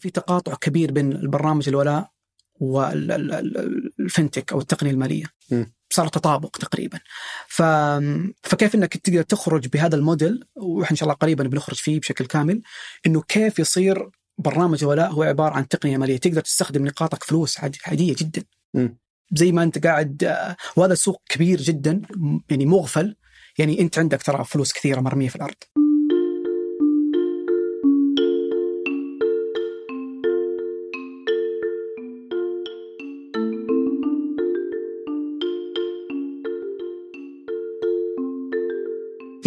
[0.00, 2.10] في تقاطع كبير بين البرنامج الولاء
[2.60, 5.24] والفنتك أو التقنية المالية.
[5.50, 5.64] م.
[5.92, 7.00] صار تطابق تقريبا.
[7.48, 7.62] ف...
[8.42, 12.62] فكيف إنك تقدر تخرج بهذا الموديل؟ وإحنا إن شاء الله قريبا بنخرج فيه بشكل كامل.
[13.06, 14.08] إنه كيف يصير
[14.38, 16.16] برنامج ولاء هو عبارة عن تقنية مالية.
[16.16, 18.42] تقدر تستخدم نقاطك فلوس عادي- عادية جدا.
[18.74, 18.88] م.
[19.34, 20.46] زي ما أنت قاعد
[20.76, 22.02] وهذا سوق كبير جدا
[22.50, 23.16] يعني مغفل.
[23.58, 25.54] يعني أنت عندك ترى فلوس كثيرة مرمية في الأرض.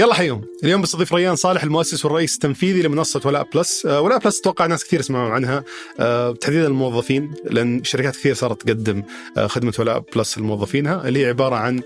[0.03, 3.85] يلا حيهم اليوم بستضيف ريان صالح المؤسس والرئيس التنفيذي لمنصة ولاء Plus.
[3.85, 5.63] آه، ولاء Plus أتوقع ناس كثير يسمعون عنها.
[5.99, 9.03] آه، تحديدا الموظفين لأن شركات كثير صارت تقدم
[9.37, 11.81] آه، خدمة ولاء Plus لموظفينها اللي هي عبارة عن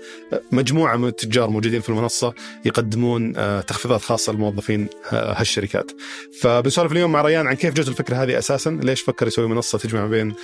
[0.52, 3.32] مجموعة من التجار موجودين في المنصة يقدمون
[3.66, 5.92] تخفيضات خاصة لموظفين هالشركات.
[6.40, 8.70] فبنسولف اليوم مع ريان عن كيف جت الفكرة هذه أساسا.
[8.82, 10.34] ليش فكر يسوي منصة تجمع بين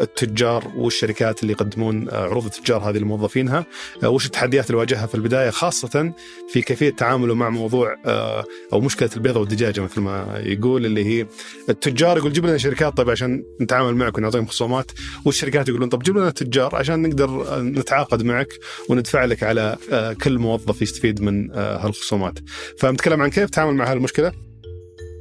[0.00, 3.66] التجار والشركات اللي يقدمون عروض التجار هذه لموظفينها
[4.04, 6.12] وش التحديات اللي واجهها في البداية خاصة
[6.52, 11.26] في كيفية تعامله مع موضوع آه، أو مشكلة البيضة والدجاجة مثل ما يقول اللي هي
[11.68, 14.90] التجار يقول جيب لنا شركات طيب عشان نتعامل معك ونعطيهم خصومات
[15.24, 18.48] والشركات يقولون طب جيب لنا تجار عشان نقدر آه، نتعاقد معك
[18.88, 22.38] وندفع لك على آه، كل موظف يستفيد من هالخصومات.
[22.78, 24.49] فنتكلم عن كيف تعامل مع هالمشكلة؟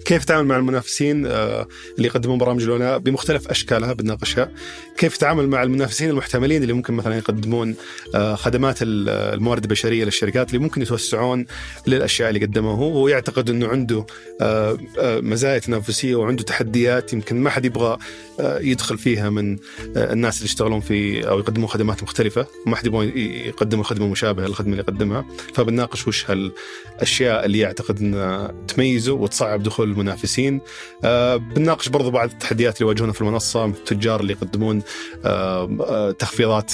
[0.06, 4.52] كيف تتعامل مع المنافسين آه، اللي يقدمون برامج الولاء بمختلف أشكالها بنناقشها
[4.98, 7.76] كيف تتعامل مع المنافسين المحتملين اللي ممكن مثلا يقدمون
[8.16, 11.46] آه، خدمات ال- الموارد البشرية للشركات اللي ممكن يتوسعون
[11.88, 12.90] للأشياء اللي قدمها هو.
[12.90, 14.06] وهو يعتقد إنه عنده
[14.42, 17.98] آه، مزايا تنافسية وعنده تحديات يمكن ما حد يبغى
[18.42, 19.58] يدخل فيها من
[19.96, 22.48] الناس اللي يشتغلون في أو يقدمون خدمات مختلفة.
[22.66, 25.26] وما حد يبغى ي- يقدموا خدمة مشابهة للخدمة اللي يقدمها.
[25.54, 30.62] فبنناقش وش هالأشياء اللي يعتقد إنها تميزه وتصعب دخول المنافسين.
[31.04, 34.82] آه، بنناقش برضو بعض التحديات اللي يواجهونها في المنصة التجار اللي يقدمون
[35.26, 36.74] آه، آه، تخفيضات.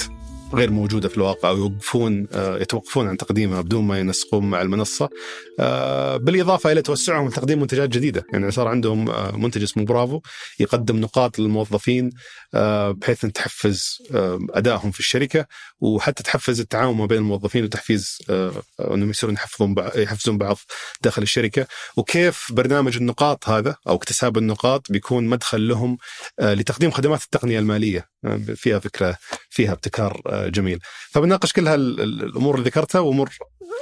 [0.54, 5.08] غير موجودة في الواقع أو يوقفون آه، يتوقفون عن تقديمها بدون ما ينسقون مع المنصة.
[5.60, 8.26] آه، بالإضافة إلى توسعهم لتقديم منتجات جديدة.
[8.32, 10.20] يعني صار عندهم آه، منتج اسمه برافو
[10.60, 12.10] يقدم نقاط للموظفين
[12.90, 13.98] بحيث إن تحفز
[14.50, 15.46] أدائهم في الشركة
[15.80, 18.18] وحتى تحفز التعاون ما بين الموظفين وتحفيز
[18.80, 20.56] أنهم يصيرون يحفظون يحفزون بعض
[21.02, 21.66] داخل الشركة.
[21.96, 25.98] وكيف برنامج النقاط هذا أو اكتساب النقاط بيكون مدخل لهم
[26.40, 29.16] لتقديم خدمات التقنية المالية؟ آه، فيها فكرة
[29.50, 30.78] فيها ابتكار جميل.
[31.10, 33.30] فبناقش كل هالامور اللي ذكرتها وأمور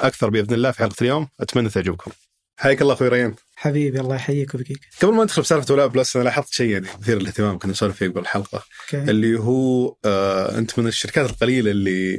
[0.00, 1.28] أكثر بإذن الله في حلقة اليوم.
[1.40, 2.10] أتمنى تعجبكم.
[2.56, 3.34] حياك الله أخوي ريان.
[3.56, 4.80] حبيبي الله يحييك ويبقيك.
[5.02, 8.08] قبل ما ندخل بسالفة ولاء بلس أنا لاحظت شيء يعني مثير للاهتمام كنا نسولف فيه
[8.08, 8.64] قبل الحلقة.
[8.84, 9.10] أوكي.
[9.10, 12.16] اللي هو آه أنت من الشركات القليلة اللي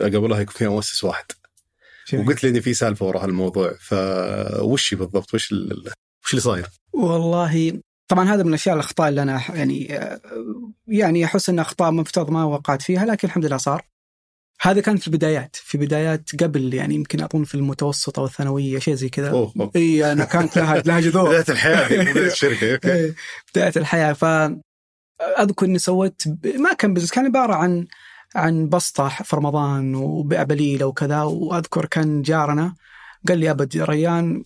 [0.00, 1.24] قبلها يكون فيها مؤسس واحد.
[2.12, 2.24] جميل.
[2.26, 5.92] وقلت لي إن في سالفة وراء الموضوع فوش بالضبط؟ وش ال-
[6.24, 10.20] وش اللي صاير؟ والله طبعا هذا من الأشياء الأخطاء اللي أنا يعني آه،
[10.88, 13.84] يعني أحس إن أخطاء مفترض ما وقعت فيها لكن الحمد لله صار.
[14.60, 19.08] هذا كان في البدايات في بدايات قبل يعني يمكن أظن في المتوسطة والثانويه شيء زي
[19.08, 19.50] كذا.
[19.76, 23.14] إي أنا كانت لها لها جذور بداية الحياة مو بداية الشركة
[23.54, 24.24] بداية الحياة ف
[25.20, 27.86] أذكر إني سويت ما كان business كان عبارة عن
[28.34, 32.74] عن بسطة في رمضان وبليلة وكذا وأذكر كان جارنا
[33.28, 34.44] قال لي ابد ريان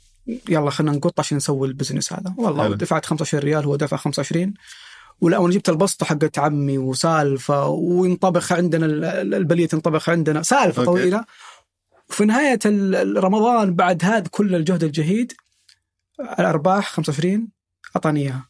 [0.48, 2.34] يلا خلينا نقط عشان نسوي ال business هذا.
[2.38, 2.74] والله حلو.
[2.74, 4.54] دفعت 25 ريال هو دفع 25
[5.20, 10.42] ولا وأنا جبت البسطة حقت عمي وسالفة وينطبخ عندنا ال- ال- البليلة تنطبخ عندنا.
[10.42, 11.00] سالفة أوكي.
[11.00, 11.24] طويلة.
[12.10, 12.58] وفي نهاية
[13.20, 15.32] رمضان بعد هذا كل الجهد الجهيد
[16.20, 17.48] الأرباح 25
[17.96, 18.48] أعطاني إياها.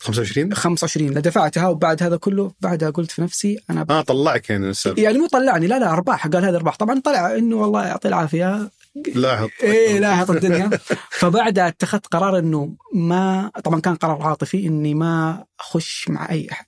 [0.00, 3.90] 25 25 لا دفعتها وبعد هذا كله بعدها قلت في نفسي أنا ب...
[3.92, 5.02] آه طلعك يعني السالفة.
[5.02, 6.26] يعني مو طلعني لا لا أرباح.
[6.26, 6.76] قال هذا أرباح.
[6.76, 8.70] طبعا طلع إنه والله يعطيه العافية.
[9.14, 9.48] لاحظ.
[9.62, 10.70] إيه لاحظ الدنيا.
[11.10, 16.66] فبعدها اتخذت قرار إنه ما طبعا كان قرار عاطفي إني ما أخش مع أي أحد.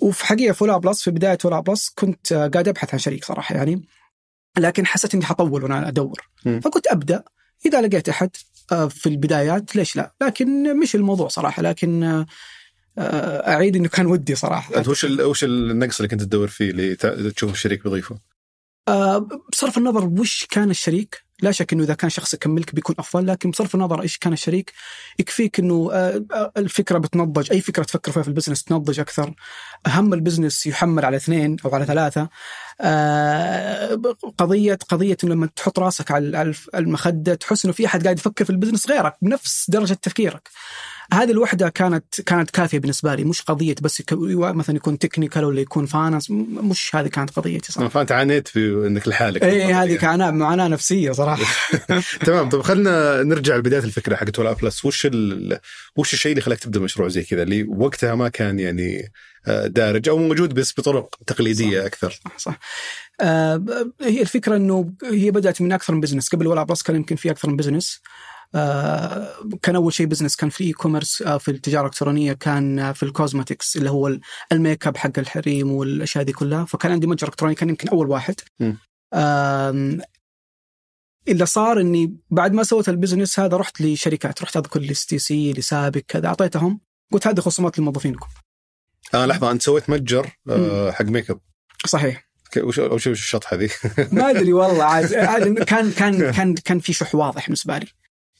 [0.00, 3.88] وفي حقيقة فولاء بلس في بداية فولاء بلس كنت قاعد أبحث عن شريك صراحة يعني
[4.58, 6.28] لكن حسيت إني حطول وأنا أدور.
[6.44, 6.60] مم.
[6.60, 7.22] فكنت أبدأ.
[7.66, 8.30] إذا لقيت أحد
[8.72, 12.02] آه، في البدايات ليش لا؟ لكن مش الموضوع صراحة لكن
[12.98, 14.76] آه، أعيد إنه كان ودي صراحة.
[14.76, 18.18] أنت وش وش النقص اللي كنت تدور فيه اللي تشوف الشريك بيضيفه؟
[18.88, 23.26] آه، بصرف النظر وش كان الشريك؟ لا شك إنه إذا كان شخص يكملك بيكون أفضل
[23.26, 24.72] لكن بصرف النظر إيش كان الشريك
[25.18, 29.34] يكفيك إنه آه، آه، الفكرة بتنضج أي فكرة تفكر فيها في البزنس تنضج أكثر.
[29.86, 32.28] أهم ال business يحمل على اثنين أو على ثلاثة.
[32.80, 33.94] آه،
[34.38, 38.44] قضية قضية إنه لما تحط راسك على على المخدة تحس إنه في أحد قاعد يفكر
[38.44, 40.48] في ال business غيرك بنفس درجة تفكيرك.
[41.12, 45.86] هذه الوحدة كانت كانت كافية بالنسبة لي مش قضية بس مثلا يكون technical ولا يكون
[45.86, 47.88] finance مش هذه كانت قضيتي صراحة.
[47.88, 51.44] فأنت عانيت في إنك لحالك اي هذه كان معاناة نفسية صراحة.
[52.26, 55.58] تمام طب خلينا نرجع لبداية الفكرة حقت ولاء بلس وش ال...
[55.96, 59.12] وش الشيء اللي خلاك تبدأ مشروع زي كذا اللي وقتها ما كان يعني
[59.46, 61.86] آه، دارج أو موجود بس بطرق تقليدية صح.
[61.86, 62.58] أكثر؟ صح صح.
[63.20, 63.64] آه
[64.00, 67.30] هي الفكرة إنه هي بدأت من أكثر من business قبل ولاء بلس كان يمكن في
[67.30, 68.00] أكثر من business
[69.62, 73.09] كان أول شيء business كان في e-commerce آه في التجارة الإلكترونية كان آه في ال
[73.09, 74.20] cosmetics اللي هو ال-
[74.52, 76.64] الميك اب حق الحريم والأشياء دي كلها.
[76.64, 78.34] فكان عندي متجر إلكتروني كان يمكن أول واحد.
[81.28, 85.52] اللي صار إني بعد ما سويت ال business هذا رحت لشركات رحت أذكر ل STC
[85.52, 86.80] لسابك كذا أعطيتهم.
[87.12, 88.26] قلت هذه خصومات لموظفينكم
[89.14, 91.40] آه لحظة أنت سويت متجر آه حق ميك اب
[91.86, 93.68] صحيح وش وش الشطحة ذي؟
[94.12, 97.86] ما أدري والله عاد عاد كان كان كان كان في شح واضح بالنسبة لي.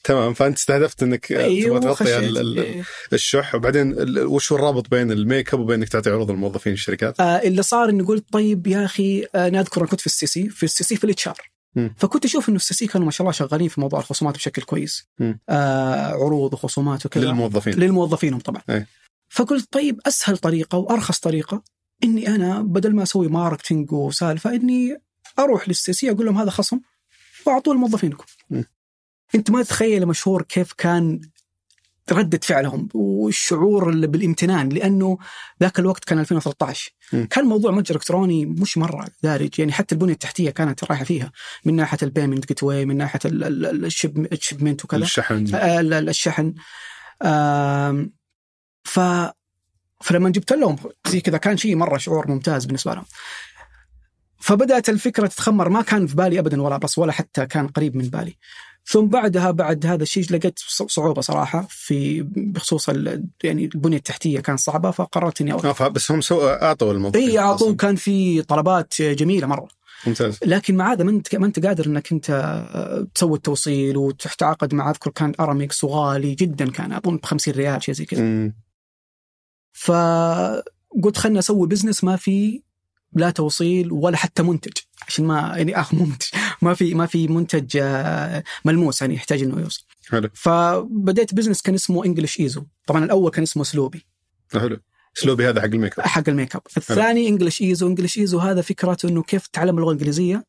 [0.05, 2.83] تمام فأنت استهدفت إنك آه، تبغى تغطي إيه.
[3.13, 7.63] الشح وبعدين وش الرابط بين الميك اب وبين إنك تعطي عروض الموظفين الشركات؟ آه اللي
[7.63, 11.27] صار إني قلت طيب يا أخي آه أنا كنت في STC في STC في ال
[11.27, 11.37] HR.
[11.97, 15.07] فكنت أشوف إنه STC كانوا ما شاء الله شغالين في موضوع الخصومات بشكل كويس.
[15.49, 18.85] آه عروض وخصومات وكذا للموظفين للموظفين طبعا أي.
[19.29, 21.63] فقلت طيب أسهل طريقة وأرخص طريقة
[22.03, 25.01] إني أنا بدل ما أسوي marketing وسالفة إني
[25.39, 26.79] أروح ل STC أقول لهم هذا خصم
[27.45, 28.25] وأعطوه لموظفينكم.
[29.35, 31.21] أنت ما تتخيل مشهور كيف كان
[32.11, 35.17] ردة فعلهم والشعور اللي بالامتنان لأنه
[35.61, 37.23] ذاك الوقت كان 2013 م.
[37.23, 41.31] كان موضوع متجر إلكتروني مش مرة دارج يعني حتى البنية التحتية كانت رايحة فيها
[41.65, 45.03] من ناحية ال payment gateway من ناحية ال- ال- ال- ال ship- ال shipment وكذا.
[45.03, 45.55] الشحن.
[45.55, 46.53] آه، ال- ال- الشحن.
[48.83, 48.99] ف
[50.01, 50.75] فلما جبت لهم
[51.07, 53.05] زي كذا كان شيء مرة شعور ممتاز بالنسبة لهم.
[54.39, 58.09] فبدأت الفكرة تتخمر ما كان في بالي ابدا ولاء بلس ولا حتى كان قريب من
[58.09, 58.37] بالي.
[58.87, 62.89] ثم بعدها بعد هذا الشيء لقيت صعوبة صراحة في بخصوص
[63.43, 66.47] يعني البنية التحتية كان صعبة فقررت اني اوقف آه بس هم سو...
[66.47, 67.75] أعطوا الموظفين إي أعطوه.
[67.75, 69.67] كان في طلبات جميلة مرة.
[70.07, 70.39] ممتاز.
[70.45, 74.89] لكن مع هذا ما أنت ما أنت قادر إنك أنت آه، تسوي التوصيل وتتعاقد مع
[74.89, 78.51] أذكر كان أرامكس وغالي جدا كان أظن ب 50 ريال شيء زي كذا.
[79.73, 82.61] فقلت خلنا أسوي business ما في
[83.13, 84.73] لا توصيل ولا حتى منتج
[85.07, 86.27] عشان ما يعني اخ منتج.
[86.61, 89.83] ما في ما في منتج آه، ملموس يعني يحتاج إنه يوصل.
[90.09, 90.29] حلو.
[90.33, 94.05] فبديت business كان اسمه English ايزو طبعا الأول كان اسمه اسلوبي
[94.53, 94.77] حلو.
[95.17, 96.05] اسلوبي هذا حق الميك أب.
[96.05, 96.61] حق الميك أب.
[96.77, 100.45] الثاني English ايزو English ايزو هذا فكرته إنه كيف تتعلم اللغة الإنجليزية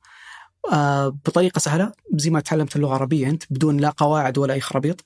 [0.73, 5.05] آه بطريقة سهلة زي ما تعلمت اللغة العربية أنت بدون لا قواعد ولا أي خرابيط.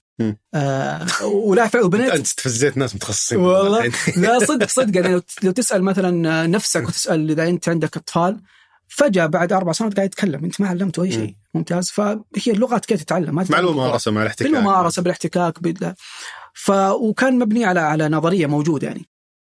[0.54, 1.82] آه ولا فعل.
[1.82, 3.92] وبنات أنت استفزيت ناس متخصصين والله.
[4.16, 4.96] لا صدق صدق.
[4.96, 8.40] يعني لو- لو تسأل مثلا نفسك وتسأل إذا أنت عندك أطفال
[8.90, 11.34] فجأة بعد أربع سنوات قاعد يتكلم أنت ما علمته أي شيء.
[11.54, 11.90] ممتاز.
[11.90, 12.16] فهي
[12.48, 14.52] اللغات كيف تتعلم ما مع الممارسه مع الاحتكاك.
[14.52, 15.94] بالممارسه بالاحتكاك بال...
[16.54, 16.70] ف
[17.00, 19.08] وكان مبني على على نظرية موجودة يعني.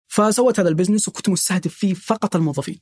[0.08, 2.80] فسويت هذا ال business وكنت مستهدف فيه فقط الموظفين.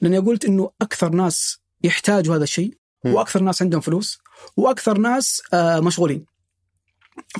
[0.00, 2.78] لأني قلت إنه أكثر ناس يحتاجوا هذا الشيء.
[3.04, 4.18] وأكثر ناس عندهم فلوس
[4.56, 6.24] وأكثر ناس آه، مشغولين.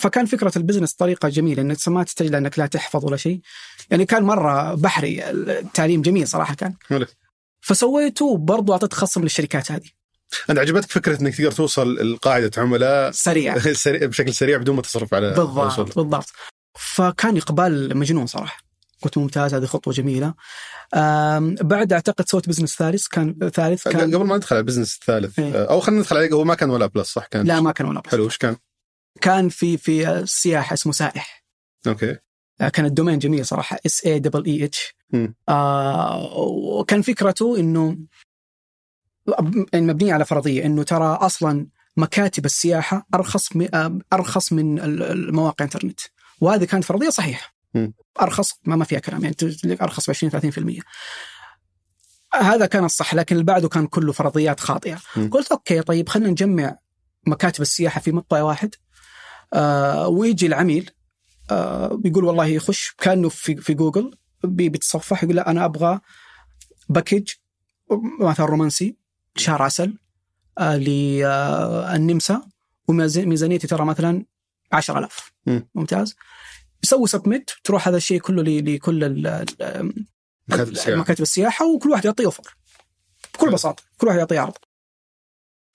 [0.01, 3.41] فكان فكرة ال business طريقة جميلة إنك ما تحتاج لانك لا تحفظ ولا شيء.
[3.91, 6.75] يعني كان مرة بحري التعليم جميل صراحة كان.
[7.65, 9.91] فسويته برضو أعطيت خصم للشركات هذه.
[10.51, 13.57] انت عجبتك فكرة إنك تقدر توصل لقاعده عملاء سريع.
[13.87, 15.85] بشكل سريع بدون ما تصرف على بالضبط الوصول.
[15.85, 16.27] بالضبط.
[16.79, 18.63] فكان إقبال مجنون صراحة.
[19.03, 20.35] قلت ممتاز هذه خطوة جميلة.
[21.63, 25.39] بعد أعتقد سويت business ثالث كان ثالث كان قبل ما ندخل على ال business الثالث
[25.39, 25.65] إيه.
[25.65, 27.47] أو خلينا ندخل عليه هو ما كان ولاء بلس صح؟ كان.
[27.47, 28.11] لا ما كان ولاء بلس.
[28.11, 28.57] حلو وش كان؟
[29.21, 31.45] كان في في السياحه اسمه سائح.
[31.87, 32.17] أوكي.
[32.61, 35.35] آه، كان ال domain جميل صراحة S A double A H ممم.
[36.79, 37.97] وكان فكرته إنه
[39.73, 41.67] يعني مبنيه على فرضية إنه ترى أصلا
[41.97, 46.01] مكاتب السياحة أرخص م- آه، أرخص من ال- المواقع الإنترنت
[46.41, 47.55] وهذه كانت فرضية صحيحة.
[48.23, 49.37] أرخص ما, ما فيها كلام يعني
[49.83, 50.83] أرخص ب 20 30%
[52.35, 55.31] هذا كان الصح لكن اللي بعده كان كله فرضيات خاطئة مم.
[55.31, 56.77] قلت okay طيب خلينا نجمع
[57.27, 58.75] مكاتب السياحة في مقطع واحد
[59.55, 60.91] آه ويجي العميل
[61.51, 66.01] آه بيقول والله يخش كأنه في في جوجل بيتصفح يقول لا أنا أبغى
[66.89, 67.29] باكج
[68.21, 68.97] مثلا رومانسي
[69.37, 69.99] شهر عسل
[70.59, 72.43] آه للنمسا
[72.89, 74.25] وميزانيتي ترى مثلا
[74.73, 75.69] 10000 مم.
[75.75, 76.17] ممتاز؟
[76.85, 78.99] يسوي سبميت تروح هذا الشيء كله لكل
[80.49, 81.01] مكاتب السياحة.
[81.01, 82.57] مكاتب السياحة وكل واحد يعطيه أوفر.
[83.35, 83.51] بكل.
[83.51, 84.55] بساطة كل واحد يعطيه عرض.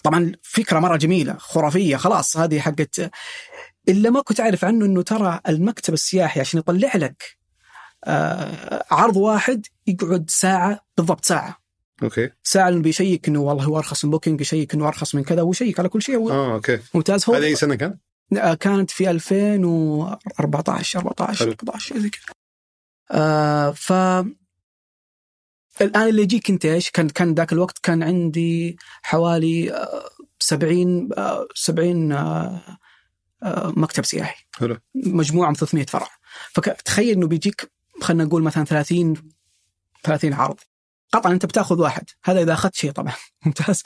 [0.03, 3.11] طبعا فكرة مرة جميلة خرافية خلاص هذه حقت.
[3.89, 7.38] إلا ما كنت أعرف عنه إنه ترى المكتب السياحي عشان يطلع لك آه
[8.91, 11.60] عرض واحد يقعد ساعة بالضبط ساعة.
[12.03, 12.29] okay.
[12.44, 15.89] ساعة بيشيك إنه والله هو أرخص من بوكينج يشيك إنه أرخص من كذا ويشيك على
[15.89, 16.32] كل شيء.
[16.32, 16.79] آه okay.
[16.94, 17.29] ممتاز.
[17.29, 17.98] هو هذا أي سنة كان؟
[18.38, 21.51] آه، كانت في 2014 14 حلو.
[21.51, 22.22] 14 شيء زي كذا.
[23.12, 23.94] آه ف
[25.82, 31.48] الآن اللي يجيك أنت إيش؟ كان كان ذاك الوقت كان عندي حوالي آه، 70 آه،
[31.56, 32.62] 70 آه،
[33.44, 34.46] آه، مكتب سياحي.
[34.56, 34.77] حلو.
[34.96, 36.08] مجموعة من 300 فرع
[36.53, 39.13] فتخيل إنه بيجيك خلينا نقول مثلا 30
[40.03, 40.56] 30 عرض.
[41.13, 42.03] قطعا أنت بتأخذ واحد.
[42.24, 43.13] هذا إذا أخذت شيء طبعا.
[43.46, 43.84] ممتاز.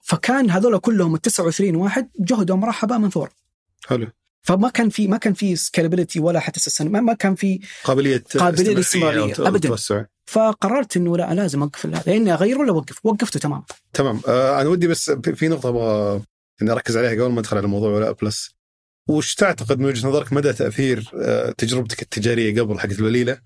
[0.00, 3.30] فكان هذول كلهم ال 29 واحد جهدهم راح هباء منثور
[3.86, 4.06] حلو.
[4.42, 9.34] فما كان في ما كان في سكيلابيلتي ولا حتى ما ما كان في قابلية للاستمرارية.
[9.38, 9.68] أو أبداً.
[9.68, 10.04] توسع.
[10.26, 12.16] فقررت إنه لا لازم اوقف هذا.
[12.16, 14.20] إني أغير ولا اوقف وقفته تمام تمام.
[14.28, 16.22] آه أنا ودي بس في نقطة أبغى
[16.62, 18.59] إني أركز عليها قبل ما أدخل على موضوع ولاء بلس
[19.10, 23.38] وش تعتقد من وجهة نظرك مدى تأثير آه تجربتك التجارية قبل حقت الوليله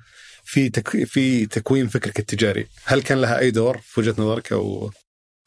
[0.44, 1.04] في تك...
[1.04, 4.90] في تكوين فكرك التجاري؟ هل كان لها أي دور في وجهة نظرك أو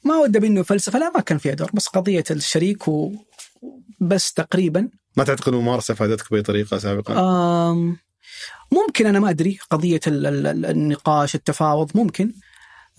[0.05, 3.11] ما ودي منه فلسفة لا ما كان فيها دور بس قضية الشريك و
[4.01, 7.13] بس تقريبا ما تعتقد الممارسه فادتك بأي طريقة سابقا؟
[7.71, 7.97] آم،
[8.71, 12.31] ممكن أنا ما أدري قضية ال- ال- ال- النقاش التفاوض ممكن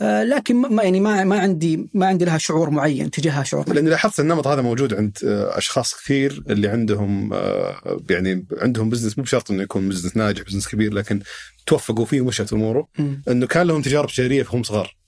[0.00, 3.76] لكن ما يعني ما ما عندي ما عندي لها شعور معين تجاهها شعور معين.
[3.76, 9.18] لأني لاحظت النمط هذا موجود عند آه، أشخاص كثير اللي عندهم آه، يعني عندهم business
[9.18, 11.20] مو بشرط إنه يكون business ناجح business كبير لكن
[11.66, 12.88] توفقوا فيه ومشت أموره.
[13.28, 14.98] إنه كان لهم تجارب تجارية وهم صغار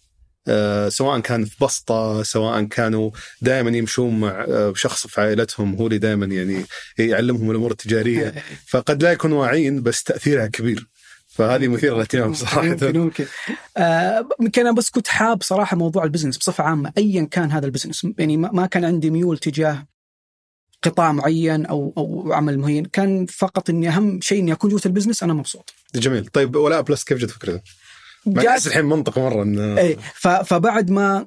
[0.48, 3.10] آه، سواء كان في بسطة سواء كانوا
[3.42, 6.64] دائما يمشون مع آه، شخص في عائلتهم هو اللي دائما يعني
[6.98, 8.34] يعلمهم الأمور التجارية
[8.70, 10.88] فقد لا يكون واعيين بس تأثيرها كبير
[11.30, 12.62] فهذه مثيرة للاهتمام صراحة.
[12.62, 13.26] ممكن ممكن
[13.76, 14.26] آه
[14.58, 18.06] أنا بس كنت حاب صراحة موضوع ال business بصفة عامة ايا كان هذا ال business.
[18.18, 19.86] يعني ما كان عندي ميول تجاه
[20.82, 24.90] قطاع معين أو أو عمل معين كان فقط إني أهم شيء إني أكون جوة ال
[24.90, 25.74] business أنا مبسوط.
[25.94, 26.26] جميل.
[26.26, 27.60] طيب ولاء بلس كيف جت فكرته؟
[28.26, 31.26] جالس- الحين منطقه مرة إن إيه ف- فبعد ما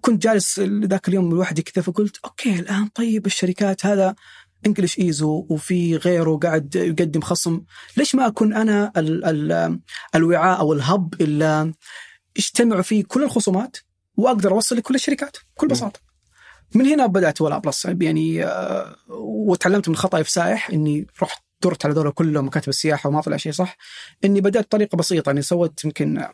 [0.00, 4.14] كنت جالس ذاك اليوم لوحدي كذا فقلت okay الآن طيب الشركات هذا
[4.66, 7.60] English إيزو وفي غيره قاعد يقدم خصم.
[7.96, 9.80] ليش ما أكون أنا ال ال
[10.14, 11.72] الوعاء أو ال hub اللي
[12.36, 13.76] يجتمع فيه كل الخصومات
[14.16, 16.00] وأقدر أوصل لكل الشركات؟ بكل بساطة.
[16.74, 21.84] من هنا بدأت ولاء بلس يعني آه، وتعلمت من خطأي في سائح إني رحت درت
[21.84, 23.76] على ذولا كلهم مكاتب السياحة وما طلع شيء صح.
[24.24, 26.24] إني بدأت بطريقه بسيطة يعني سويت يمكن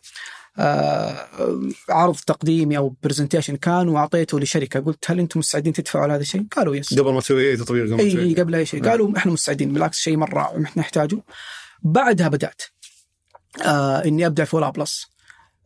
[1.88, 4.80] عرض تقديمي أو presentation كان واعطيته لشركة.
[4.80, 7.92] قلت هل أنتم مستعدين تدفعوا على هذا الشيء؟ قالوا yes قبل ما تسوي أي تطبيق
[7.92, 8.82] قبل إي قبل أي شيء.
[8.82, 8.90] نعم.
[8.90, 9.72] قالوا إحنا مستعدين.
[9.72, 11.22] بالعكس شيء مرة إحنا نحتاجه.
[11.82, 12.62] بعدها بدأت.
[13.62, 15.06] آه إني أبدأ في ولاء بلس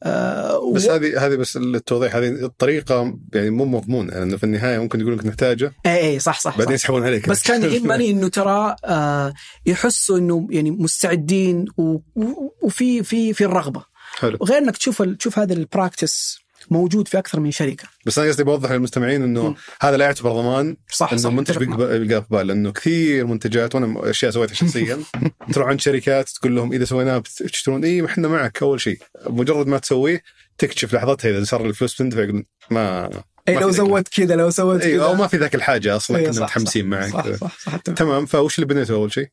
[0.02, 0.90] آه بس و...
[0.92, 5.26] هذه هذه بس للتوضيح هذه الطريقة يعني مو مضمونه لأنه في النهاية ممكن يقول لك
[5.26, 6.74] نحتاجه إي إي صح صح, بعدين.
[6.74, 7.28] يسحبون عليك.
[7.28, 9.34] بس كان يهمني إنه ترى آه
[9.66, 11.82] يحسوا إنه يعني مستعدين و...
[12.16, 12.52] و...
[12.62, 13.84] وفي في في الرغبة.
[14.18, 14.38] حلو.
[14.42, 15.02] غير إنك تشوف.
[15.02, 16.38] تشوف هذا ال practice
[16.70, 17.88] موجود في أكثر من شركة.
[18.06, 19.54] بس أنا قصدي بوضح للمستمعين إنه مم.
[19.80, 21.28] هذا لا يعتبر ضمان صح إنه صح.
[21.30, 24.98] المنتج بيلقاه اقبال لأنه كثير منتجات وأنا أشياء سويتها شخصيا.
[25.52, 27.84] تروح عند شركات تقول لهم إذا سويناه بتشترون.
[27.84, 28.98] اي إحنا معك أول شيء.
[29.26, 30.22] مجرد ما تسويه
[30.58, 33.10] تكتشف لحظتها إذا صار الفلوس تندفع يقول ما
[33.48, 35.04] اي لو زودت كذا لو سويت اي كذا.
[35.04, 37.12] أو ما في ذاك الحاجة أصلا إيه، كنا صح، متحمسين صح، معك.
[37.12, 37.94] صح صح صح أتفق.
[37.94, 39.28] تمام فوش اللي بنيته أول شيء؟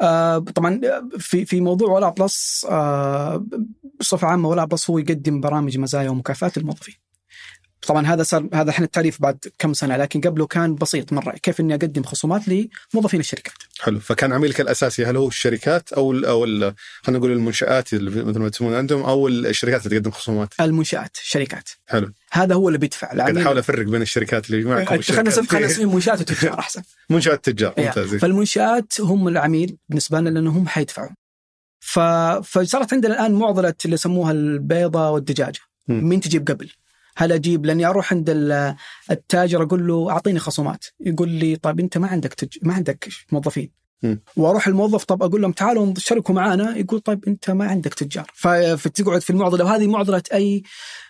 [0.00, 0.80] آه طبعا
[1.18, 3.46] في في موضوع ولاء بلس آه
[4.00, 7.09] بصفة عامة ولا بلس هو يقدم برامج مزايا ومكافآت للموظفين.
[7.86, 11.60] طبعا هذا صار هذا إحنا التعريف بعد كم سنة لكن قبله كان بسيط مرة كيف
[11.60, 13.54] إني أقدم خصومات لموظفين الشركات.
[13.80, 16.44] حلو فكان عميلك الأساسي هل هو الشركات أو ال أو
[17.02, 22.12] خلينا نقول المنشآت مثل ما تسمون عندهم أو الشركات اللي تقدم خصومات المنشآت الشركات حلو
[22.32, 25.66] هذا هو اللي بيدفع قاعد العميل احاول أفرق بين الشركات اللي معكم خلينا نسمي خلينا
[25.66, 26.82] نسمي منشآت وتجار أحسن.
[27.10, 27.86] منشآت تجار إيه.
[27.86, 31.10] ممتاز فالمنشآت هم العميل بالنسبة لنا لأنه هم حيدفعوا.
[31.80, 31.98] ف...
[32.44, 35.58] فصارت عندنا الآن معضلة اللي يسموها البيضة والدجاجة.
[35.88, 36.70] مين تجيب قبل؟
[37.16, 38.74] هل أجيب؟ لأني أروح عند ال-
[39.10, 42.58] التاجر أقول له أعطيني خصومات، يقول لي طيب أنت ما عندك تج...
[42.62, 43.80] ما عندك موظفين.
[44.36, 46.76] وأروح الموظف طب أقول لهم تعالوا اشتركوا معانا.
[46.76, 48.30] يقول طيب أنت ما عندك تجار.
[48.76, 49.64] فتقعد في المعضلة.
[49.64, 50.62] وهذه معضلة أي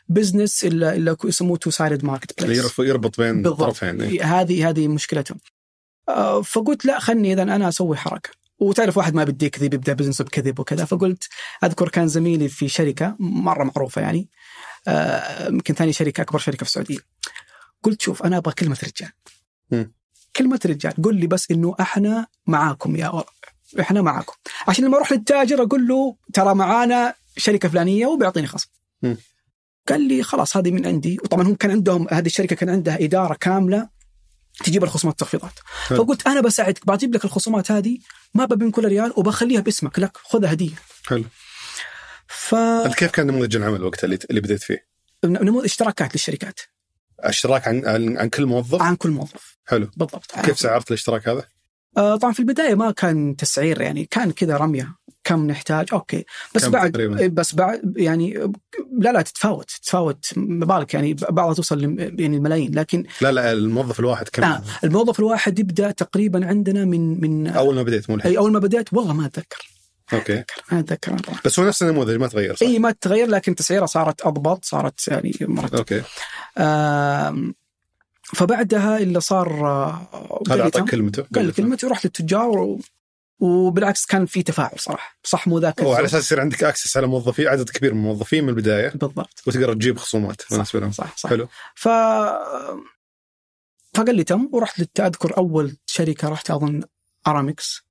[0.08, 3.61] business الا إلا يسموه two side marketplace يربط- بين بالضبط.
[3.61, 4.00] طرفين.
[4.02, 4.40] إيه.
[4.40, 5.38] هذه هذه مشكلتهم.
[6.09, 8.30] آه، فقلت لا خلني اذا أنا أسوي حركة.
[8.59, 10.85] وتعرف واحد ما بدي يكذب يبدا بزنس بكذب وكذا.
[10.85, 11.28] فقلت
[11.64, 14.28] أذكر كان زميلي في شركة مرة معروفة يعني.
[15.49, 16.99] يمكن ثاني شركة أكبر شركة في السعودية.
[17.82, 19.12] قلت شوف أنا أبغى كلمة رجال.
[20.37, 21.02] كلمة رجال.
[21.02, 23.25] قل لي بس إنه إحنا معاكم يا ور...
[23.80, 24.32] إحنا معاكم.
[24.68, 28.68] عشان لما أروح للتاجر أقول له ترى معانا شركة فلانية وبيعطيني خصم.
[29.88, 31.18] قال لي خلاص هذه من عندي.
[31.25, 33.88] وطبعا هم كان عندهم هذه الشركة كان عندها إدارة كاملة
[34.64, 35.52] تجيب الخصومات والتخفيضات
[35.87, 36.04] حلو.
[36.04, 37.99] فقلت أنا بساعدك بجيب لك الخصومات هذه
[38.34, 39.99] ما أبي منك ولا ريال وبخليها باسمك.
[39.99, 40.75] لك خذها هدية.
[41.06, 41.25] حلو.
[42.30, 44.87] ف أنت كيف كان نموذج العمل وقتها اللي اللي بديت فيه؟
[45.25, 46.60] نموذج اشتراكات للشركات.
[47.20, 47.87] اشتراك عن
[48.18, 49.58] عن, كل موظف؟ عن كل موظف.
[49.66, 49.90] حلو.
[49.96, 50.32] بالضبط.
[50.44, 51.44] كيف سعرت الاشتراك هذا؟
[51.96, 54.94] آه طبعا في البداية ما كان تسعير يعني كان كذا رمية.
[55.25, 56.25] كم نحتاج؟ okay.
[56.54, 58.52] بس بعد تقريباً؟ بس بعد يعني
[58.99, 59.70] لا لا تتفاوت.
[59.70, 62.75] تتفاوت مبالغ يعني بعضها توصل يعني الملايين.
[62.75, 67.75] لكن لا لا الموظف الواحد كم؟ آه الموظف الواحد يبدأ تقريبا عندنا من من أول
[67.75, 69.70] ما بديت مو اي أول ما بديت والله ما أتذكر.
[70.12, 71.20] okay ما أتذكر أنا.
[71.44, 75.08] بس هو نفس النموذج ما تغير صح؟ إي ما تغير لكن تسعيرها صارت أضبط صارت
[75.08, 76.02] يعني مرتب okay
[78.34, 80.90] فبعدها اللي صار آه، هذا أعطاك.
[80.90, 82.80] كلمته قال لي كلمتي ورحت للتجار و...
[83.38, 86.18] وبالعكس كان في تفاعل صراحة صح مو ذاك هو على الزود.
[86.18, 89.98] أساس يصير عندك access على موظفين عدد كبير من الموظفين من البداية بالضبط وتقدر تجيب
[89.98, 91.30] خصومات بالنسبة لهم صح, صح.
[91.30, 91.88] حلو ف
[93.94, 95.00] فقال لي تم ورحت.
[95.00, 96.82] أذكر أول شركة رحت أظن
[97.26, 97.86] أرامكس.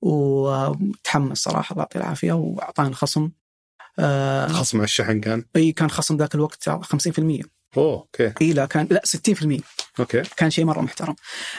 [0.00, 3.30] وتحمس صراحة الله يعطيه العافية واعطاني خصم.
[3.98, 6.72] آه خصم على الشحن كان؟ إي كان خصم ذاك الوقت 50%
[7.76, 8.32] أوه okay.
[8.42, 9.60] إي لا كان لا 60%
[10.00, 10.22] okay.
[10.36, 11.14] كان شيء مرة محترم.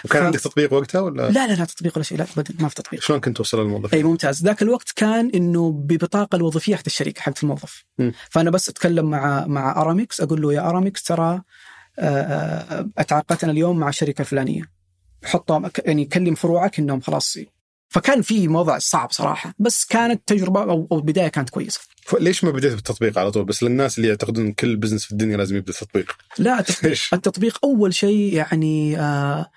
[0.06, 2.70] وكان ف- عندك تطبيق وقتها ولا؟ لا لا لا تطبيق ولا شيء لا ابدا ما
[2.70, 3.02] في تطبيق.
[3.02, 4.44] شلون كنت توصل للموظفين؟ إي ممتاز.
[4.44, 7.84] ذاك الوقت كان إنه ببطاقة الوظيفية حق الشركة حقت الموظف.
[8.00, 8.14] مم.
[8.30, 11.42] فأنا بس أتكلم مع مع أرامكس أقول له يا أرامكس ترى
[12.00, 14.62] آه، آه، اتعاقدنا اليوم مع الشركة الفلانية.
[15.26, 17.38] حطهم يعني كلم فروعك إنهم خلاص
[17.90, 21.80] فكان في موضع صعب صراحة بس كانت تجربة أو أو البدايه كانت كويسة.
[22.20, 25.56] ليش ما بديت بالتطبيق على طول؟ بس للناس اللي يعتقدون كل بزنس في الدنيا لازم
[25.56, 29.52] يبدأ تطبيق لا التطبيق؟ التطبيق أول شيء يعني آه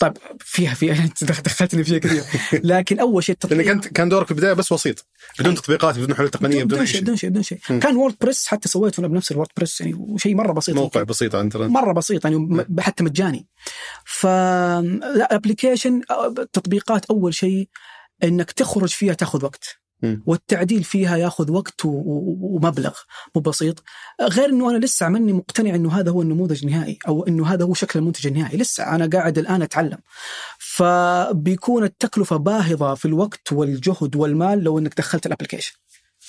[0.00, 2.22] طيب فيها فيها انت دخلتني فيها كثير.
[2.64, 5.06] لكن أول شيء التطبيق لانك انت كان دورك في البداية بس وسيط
[5.38, 7.58] بدون تطبيقات بدون حلول تقنية بدون شيء بدون شيء بدون شيء.
[7.58, 11.34] كان وورد بريس حتى سويته أنا بنفس الوورد بريس يعني وشيء مرة بسيط موقع بسيط
[11.34, 11.70] على الإنترنت.
[11.70, 13.46] مرة بسيط يعني م- حتى مجاني.
[14.06, 16.00] ف لا application
[16.38, 17.68] التطبيقات أول شيء
[18.24, 19.79] إنك تخرج فيها تاخذ وقت.
[20.26, 22.94] والتعديل فيها ياخذ وقت ومبلغ
[23.36, 23.82] مو بسيط.
[24.22, 27.74] غير إنه أنا لسه ماني مقتنع إنه هذا هو النموذج النهائي أو إنه هذا هو
[27.74, 28.58] شكل المنتج النهائي.
[28.58, 29.98] لسه أنا قاعد الآن أتعلم.
[30.58, 35.72] فبيكون التكلفة باهظة في الوقت والجهد والمال لو إنك دخلت ال application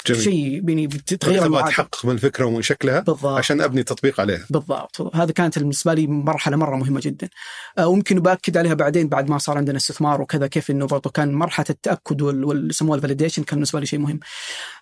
[0.07, 0.21] جميل.
[0.21, 1.69] شيء يعني بتتغير تبغى المعادلة.
[1.71, 3.37] تحقق من الفكرة ومن شكلها بالضبط.
[3.37, 4.45] عشان أبني تطبيق عليها.
[4.49, 5.15] بالضبط.
[5.15, 7.29] هذا كانت بالنسبة لي مرحلة مرة مهمة جدا.
[7.77, 11.33] آه، ويمكن باكد عليها بعدين بعد ما صار عندنا استثمار وكذا كيف إنه برضه كان
[11.33, 14.19] مرحلة التأكد وال- وال يسموها الفاليديشن كان بالنسبة لي شيء مهم.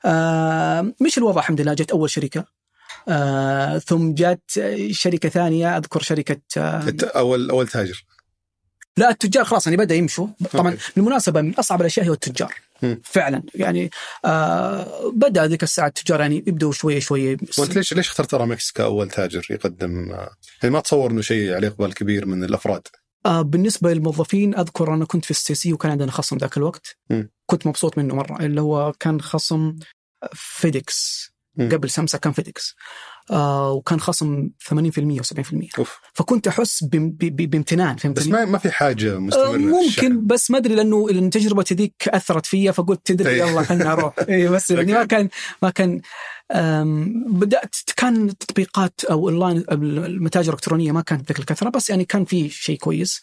[0.06, 2.46] آه، مش الوضع الحمد لله جت أول شركة.
[3.10, 8.06] آه، ثم جت شركة ثانية أذكر شركة آه، أول أول تاجر.
[8.98, 10.28] لا التجار خلاص يعني بدأ يمشوا.
[10.52, 10.78] طبعا.
[10.96, 12.54] بالمناسبة من أصعب الأشياء هو التجار.
[13.04, 13.44] فعلا.
[13.56, 13.89] يعني
[14.26, 17.38] آه بدأ ذيك الساعة التجار يعني يبدوا شوية شوية.
[17.58, 20.30] وأنت ليش ليش اخترت ارامكس كاول تاجر يقدم؟ آه،
[20.63, 22.88] يعني ما تصور إنه شيء عليه إقبال كبير من الأفراد.
[23.26, 26.98] آه بالنسبة للموظفين أذكر أنا كنت في السي سي وكان عندنا خصم ذاك الوقت.
[27.10, 27.32] مم.
[27.46, 28.46] كنت مبسوط منه مرة.
[28.46, 29.76] اللي هو كان خصم
[30.34, 31.30] FedEx.
[31.60, 32.76] قبل SMSA كان FedEx.
[33.32, 34.72] آه وكان خصم 80%
[35.22, 36.00] و70% off.
[36.13, 36.50] فكنت
[36.82, 41.10] ب- بامتنان بس فهمتني؟ ما ما في حاجة آه مستمرة ممكن بس ما أدري لأنه
[41.10, 43.38] لأن تجربتي ذيك أثرت فيا فقلت تدري إيه.
[43.44, 44.13] يلا خلنا أروح.
[44.30, 45.30] اي بس يعني ما كان
[45.62, 46.02] ما كان
[47.28, 52.50] بدأت كان تطبيقات أو اونلاين المتاجر الإلكترونية ما كانت ذيك الكثرة بس يعني كان في
[52.50, 53.22] شيء كويس.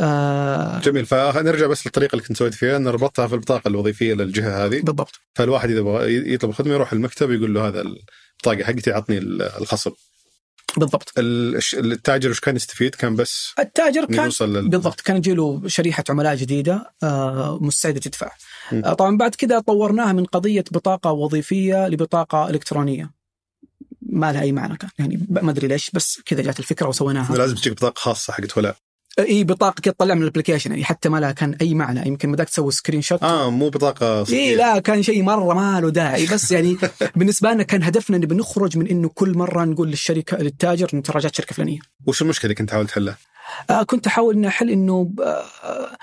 [0.00, 1.06] آه جميل.
[1.06, 4.80] فنرجع بس للطريقة اللي كنت سويت فيها ان ربطتها في البطاقة الوظيفية للجهة هذه.
[4.80, 5.20] بالضبط.
[5.34, 7.84] فالواحد إذا بغى يطلب خدمة يروح المكتب يقول له هذا
[8.46, 9.90] البطاقه حقتي عطني الخصم.
[10.76, 11.12] بالضبط.
[11.18, 14.68] التاجر وش كان يستفيد؟ كان بس التاجر كان يوصل لل...
[14.68, 18.30] بالضبط كان يجي له شريحة عملاء جديدة آه، مستعدة تدفع.
[18.72, 18.84] م.
[18.84, 23.10] آه، طبعا بعد كذا طورناها من قضية بطاقة وظيفية لبطاقة إلكترونية.
[24.02, 27.36] ما لها أي معنى كان يعني ما أدري ليش بس كذا جات الفكرة وسويناها.
[27.36, 28.76] لازم تجيك بطاقة خاصة حقت ولاء
[29.18, 32.08] إي بطاقة تطلع من ال application يعني حتى ما لها كان أي معنى.
[32.08, 34.54] يمكن بدك تسوي screenshot آه مو بطاقة إي.
[34.56, 36.26] لا كان شيء مرة ما له داعي.
[36.26, 36.76] بس يعني
[37.16, 41.18] بالنسبة لنا كان هدفنا نبي نخرج من إنه كل مرة نقول للشركة للتاجر إنه ترى
[41.20, 41.78] جات شركة فلانية.
[42.06, 43.16] وش المشكلة اللي كنت تحاول تحلها؟
[43.70, 45.96] آه كنت أحاول إني أحل إنه آه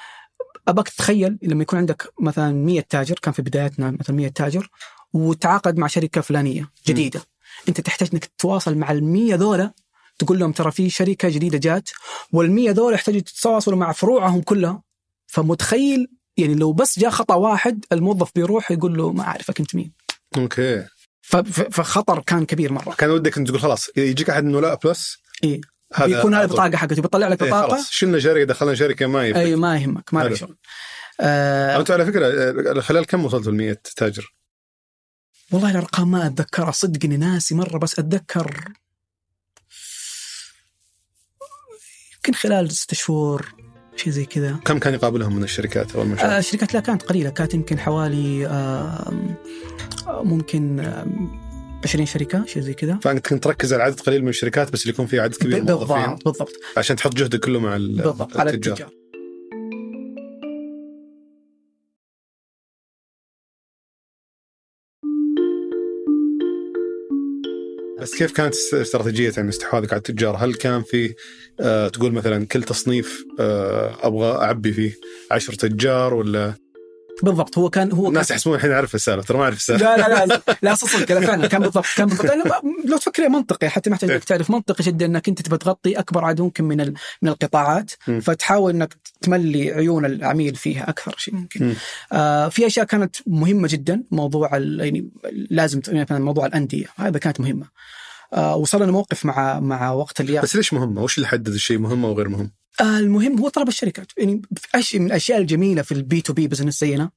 [0.67, 4.69] أبغاك تتخيل لما يكون عندك مثلا 100 تاجر كان في بدايتنا مثلا 100 تاجر
[5.13, 7.21] وتعاقد مع شركة فلانية جديدة.
[7.69, 9.73] أنت تحتاج إنك تتواصل مع ال 100 ذولا
[10.19, 11.89] تقول لهم ترى في شركة جديدة جات
[12.31, 14.83] وال 100 ذولا يحتاجوا تتواصلوا مع فروعهم كلها.
[15.27, 19.93] فمتخيل يعني لو بس جاء خطأ واحد الموظف بيروح يقول له ما اعرفك أنت مين.
[20.37, 20.85] okay.
[21.71, 22.93] فخطر كان كبير مرة.
[22.93, 25.61] كان ودك أنت تقول خلاص إذا يجيك أحد من ولاء Plus إيه.
[25.99, 26.43] بيكون هذه.
[26.43, 27.89] البطاقة حقته بيطلع لك إيه بطاقة؟ خلاص.
[27.89, 29.41] شلنا شركه دخلنا شركه ما يفرق.
[29.41, 30.19] أي ما يهمك ما.
[30.23, 30.57] لك شغل.
[31.19, 34.33] آه أنتم على فكرة آه، خلال كم وصلتوا ل 100 تاجر؟
[35.51, 36.71] والله الأرقام ما أتذكرها.
[36.71, 38.63] صدق اني ناسي مرة بس أتذكر
[42.27, 43.45] يمكن خلال ست شهور
[43.95, 44.59] شيء زي كذا.
[44.65, 47.29] كم كان يقابلهم من الشركات أو المشاريع؟ آه الشركات لا كانت قليلة.
[47.29, 49.13] كانت يمكن حوالي آه
[50.07, 51.05] ممكن آه
[51.85, 52.99] 20 شركة شيء زي كذا.
[53.01, 56.23] فأنت كنت تركز على عدد قليل من الشركات بس اللي يكون فيه عدد كبير بالضبط
[56.25, 56.51] بالضبط.
[56.77, 58.89] عشان تحط جهدك كله مع ال- بالضبط على التجار.
[68.07, 71.13] بس كيف كانت است- استراتيجية يعني استحواذك على التجار؟ هل كان في
[71.59, 74.93] آه تقول مثلا كل تصنيف آه أبغى أعبي فيه
[75.31, 76.53] عشر تجار ولا
[77.23, 80.25] بالضبط هو كان هو الناس يحسبون الحين اعرف السالفه ترى ما اعرف السالفه لا لا
[80.25, 82.43] لا لا صدق لا فعلا كان بالضبط كان بالضبط لأنه
[82.85, 86.25] لو تفكر منطقي حتى ما يحتاج انك تعرف منطقي جدا إنك أنت تبغى تغطي أكبر
[86.25, 88.19] عدد ممكن من ال- من القطاعات م.
[88.19, 91.65] فتحاول إنك تملي عيون العميل فيها أكثر شيء ممكن.
[91.67, 91.75] م.
[92.13, 95.09] آه في أشياء كانت مهمة جدا موضوع ال- يعني
[95.49, 97.65] لازم ت- مثلا موضوع الأندية هذا كانت مهمة.
[98.33, 102.05] آه وصلنا موقف مع مع وقت الياس بس ليش مهمة؟ وش اللي حدد الشيء مهم
[102.05, 104.41] أو غير مهم؟ آه المهم هو طلب الشركات يعني
[104.93, 107.11] من الأشياء الجميلة في ال B2B business زينا.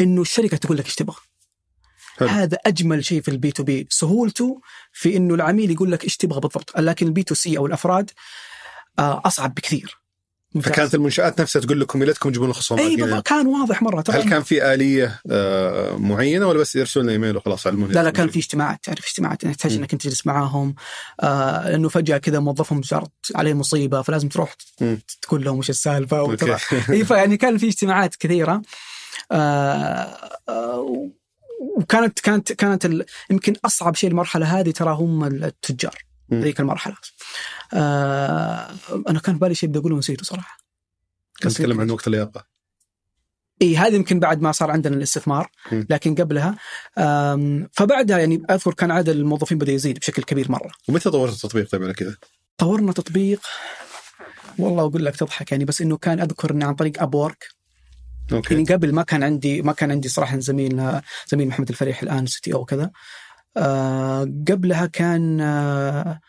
[0.00, 1.16] إنه الشركة تقول لك إيش تبغى.
[2.18, 4.60] هذا أجمل شيء في ال B2B سهولته
[4.92, 8.10] في إنه العميل يقول لك إيش تبغى بالضبط لكن ال B2C أو الأفراد
[8.98, 9.97] آه أصعب بكثير.
[10.62, 12.96] فكانت المنشآت نفسها تقول لكم يا ليتكم تجيبون الخصومات اي.
[12.96, 13.26] بالضبط.
[13.26, 14.00] كان واضح مرة.
[14.00, 18.02] ترى هل كان في آلية آه معينة ولا بس يرسلوا لنا إيميل وخلاص علموني لا
[18.02, 18.84] لا كان في اجتماعات.
[18.84, 19.42] تعرف اجتماعات.
[19.42, 19.72] تحتاج.
[19.74, 20.74] إنك أنت تجلس معاهم.
[21.20, 24.54] آه لأنه فجأة كذا موظفهم صارت عليه مصيبة فلازم تروح.
[25.22, 26.36] تقول لهم وش السالفة
[26.90, 28.62] اي فيعني كان في اجتماعات كثيرة.
[29.32, 30.16] آه
[30.48, 31.08] آه
[31.76, 36.07] وكانت كانت كانت يمكن أصعب شيء المرحلة هذه ترى هم التجار.
[36.34, 36.96] ذيك المرحلة.
[37.74, 38.70] آه
[39.08, 40.58] أنا كان في بالي شيء بدي أقوله ونسيته صراحة.
[41.42, 42.46] كنت نتكلم عن وقت اللياقة.
[43.62, 45.50] إي هذه يمكن بعد ما صار عندنا الاستثمار.
[45.72, 46.56] لكن قبلها
[47.72, 50.70] فبعدها يعني أذكر كان عدد الموظفين بدأ يزيد بشكل كبير مرة.
[50.88, 52.16] ومتى طورت التطبيق طيب على كذا؟
[52.58, 53.40] طورنا تطبيق
[54.58, 57.48] والله أقول لك تضحك يعني بس إنه كان أذكر انه عن طريق Upwork
[58.32, 58.54] okay.
[58.54, 62.64] يعني قبل ما كان عندي ما كان عندي صراحة زميل زميل محمد الفريح الآن CTO
[62.64, 62.90] كذا آه
[64.48, 66.20] قبلها كان آه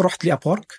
[0.00, 0.72] رحت ل Upwork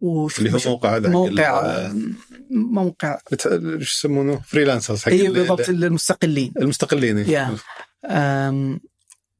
[0.00, 2.14] وش اللي هو موقع هذا موقع ال-
[2.50, 3.18] موقع
[3.52, 7.28] إيش يسمونه؟ freelancers حق اي ال- بالضبط المستقلين المستقلين إيه.
[7.28, 7.58] yeah.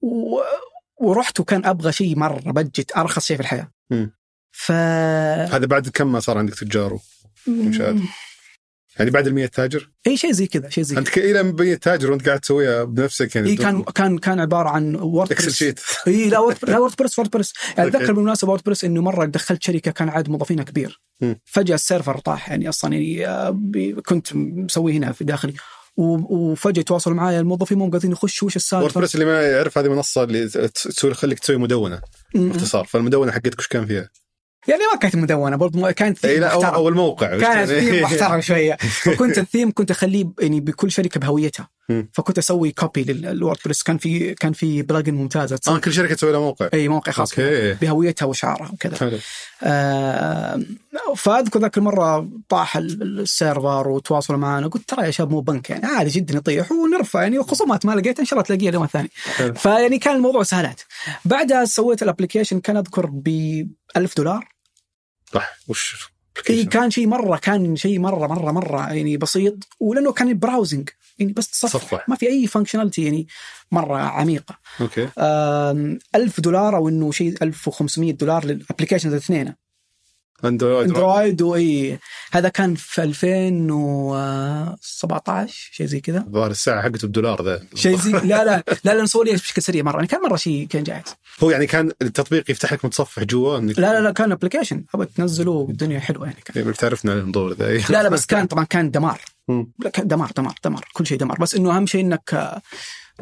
[0.02, 0.40] و-
[1.00, 3.70] ورحت وكان أبغى شيء مرة budget أرخص شيء في الحياة.
[4.52, 4.72] ف
[5.52, 7.00] هذا بعد كم ما صار عندك تجار و-
[7.46, 7.96] ممتاز.
[8.98, 11.24] يعني بعد ال 100 تاجر؟ إي شيء زي كذا شيء زي أنت كذا.
[11.24, 14.94] ك- إلى 100 تاجر وأنت قاعد تسويها بنفسك يعني إي كان كان كان عبارة عن
[14.96, 17.88] Word Excel sheet إي لا Word لا WordPress WordPress يعني.
[17.90, 21.00] اتذكر بالمناسبة WordPress إنه مرة دخلت شركة كان عدد موظفينها كبير.
[21.20, 21.40] مم.
[21.44, 23.60] فجأة ال server طاح يعني أصلا يعني آه،
[24.06, 25.54] كنت مسويه هنا في داخلي.
[25.96, 30.24] وفجأة تواصلوا معي الموظفين مو قادرين يخشوا وش السالفة؟ WordPress اللي ما يعرف هذه منصة
[30.24, 32.00] اللي تسوي تخليك تسوي مدونة
[32.34, 32.84] م- باختصار.
[32.84, 34.08] فالمدونة حقتك وش كان فيها؟
[34.68, 36.74] يعني ما كانت مدونة برضو كانت ثيم لا أو, محترم.
[36.74, 41.68] أو الموقع كانت كان؟ ثيم محترم شوية فكنت الثيم كنت أخليه يعني بكل شركة بهويتها.
[42.12, 43.82] فكنت أسوي copy لل WordPress.
[43.82, 46.68] كان في كان في plugin ممتازه آه كل شركة تسوي لها موقع.
[46.74, 47.34] إي موقع خاص
[47.80, 49.20] بهويتها وشعارها وكذا.
[49.62, 50.62] آه
[51.16, 54.68] فأذكر ذاك المرة طاح ال- ال server وتواصلوا معنا.
[54.68, 55.86] قلت ترى يا شباب مو بنك يعني.
[55.86, 57.22] عادي جدا يطيح ونرفع.
[57.22, 59.10] يعني خصومات ما لقيت إن شاء الله تلاقيها اليوم الثاني.
[59.54, 60.80] فيعني كان الموضوع سهلات.
[61.24, 63.28] بعدها سويت ال application كان أذكر ب
[63.96, 64.48] 1000 دولار.
[65.34, 66.08] صح وش
[66.50, 69.54] إي كان شيء مرة كان شيء مرة مرة مرة يعني بسيط.
[69.80, 70.88] ولأنه كان browsing
[71.18, 72.08] يعني بس تصفح تصفح.
[72.08, 73.26] ما في أي functionality يعني
[73.72, 74.58] مرة عميقة.
[74.80, 75.08] okay.
[75.18, 79.54] آم، 1000 دولار أو إنه شيء 1500 دولار لل applications الاثنين
[80.44, 80.88] Android.
[80.88, 81.98] Android وإي.
[82.32, 86.18] هذا كان في 2017 شيء زي كذا.
[86.18, 87.60] الظاهر الساعة حقته بدولار ذا.
[87.74, 88.44] شيء زي لا لا
[88.84, 89.94] لا لا نسوي بشكل سريع مرة.
[89.96, 91.04] يعني كان مرة شيء كان جاهز.
[91.42, 95.50] هو يعني كان التطبيق يفتح لك متصفح جوا لا لا لا كان application app تنزله
[95.50, 96.56] والدنيا حلوة يعني كان.
[96.56, 97.66] يعني بتعرفنا عن الموضوع ذا.
[97.66, 97.82] إيه.
[97.90, 99.20] لا لا بس كان طبعا كان دمار.
[99.98, 101.38] دمار دمار دمار كل شيء دمار.
[101.38, 102.62] بس إنه أهم شيء إنك آه،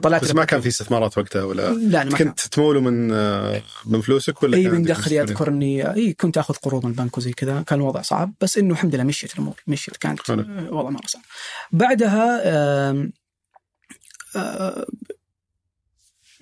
[0.02, 4.00] طلعت بس ما كان في استثمارات وقتها ولا؟ لا ما كنت تموله من آه، من
[4.00, 7.62] فلوسك ولا إي من دخلي؟ اذكر اني إي كنت آخذ قروض من البنك وزي كذا.
[7.62, 8.34] كان الوضع صعب.
[8.40, 9.54] بس إنه الحمد لله مشيت الأمور.
[9.66, 9.96] مشيت.
[9.96, 10.30] كانت.
[10.30, 11.22] آه، وضع مره صعب
[11.72, 12.42] بعدها
[12.90, 13.12] آم،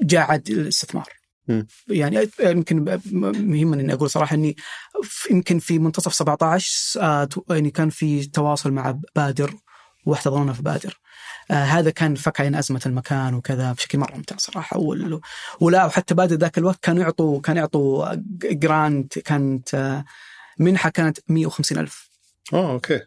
[0.01, 1.09] جاء عاد الاستثمار.
[1.49, 1.67] مم.
[1.89, 4.57] يعني يمكن مهم إني أقول صراحة إني
[5.31, 9.55] يمكن في منتصف 17 آه، تو- يعني كان في تواصل مع بادر.
[10.07, 11.01] واحتضنونا في بادر.
[11.51, 14.79] آه هذا كان فك علينا أزمة المكان وكذا بشكل مرة ممتاز صراحة.
[14.79, 15.21] وال-
[15.61, 20.05] ولا وحتى بادر ذاك الوقت كانوا يعطوا كانوا يعطوا grant كانت آه،
[20.59, 22.09] منحة كانت 150 ألف.
[22.53, 23.01] آه okay.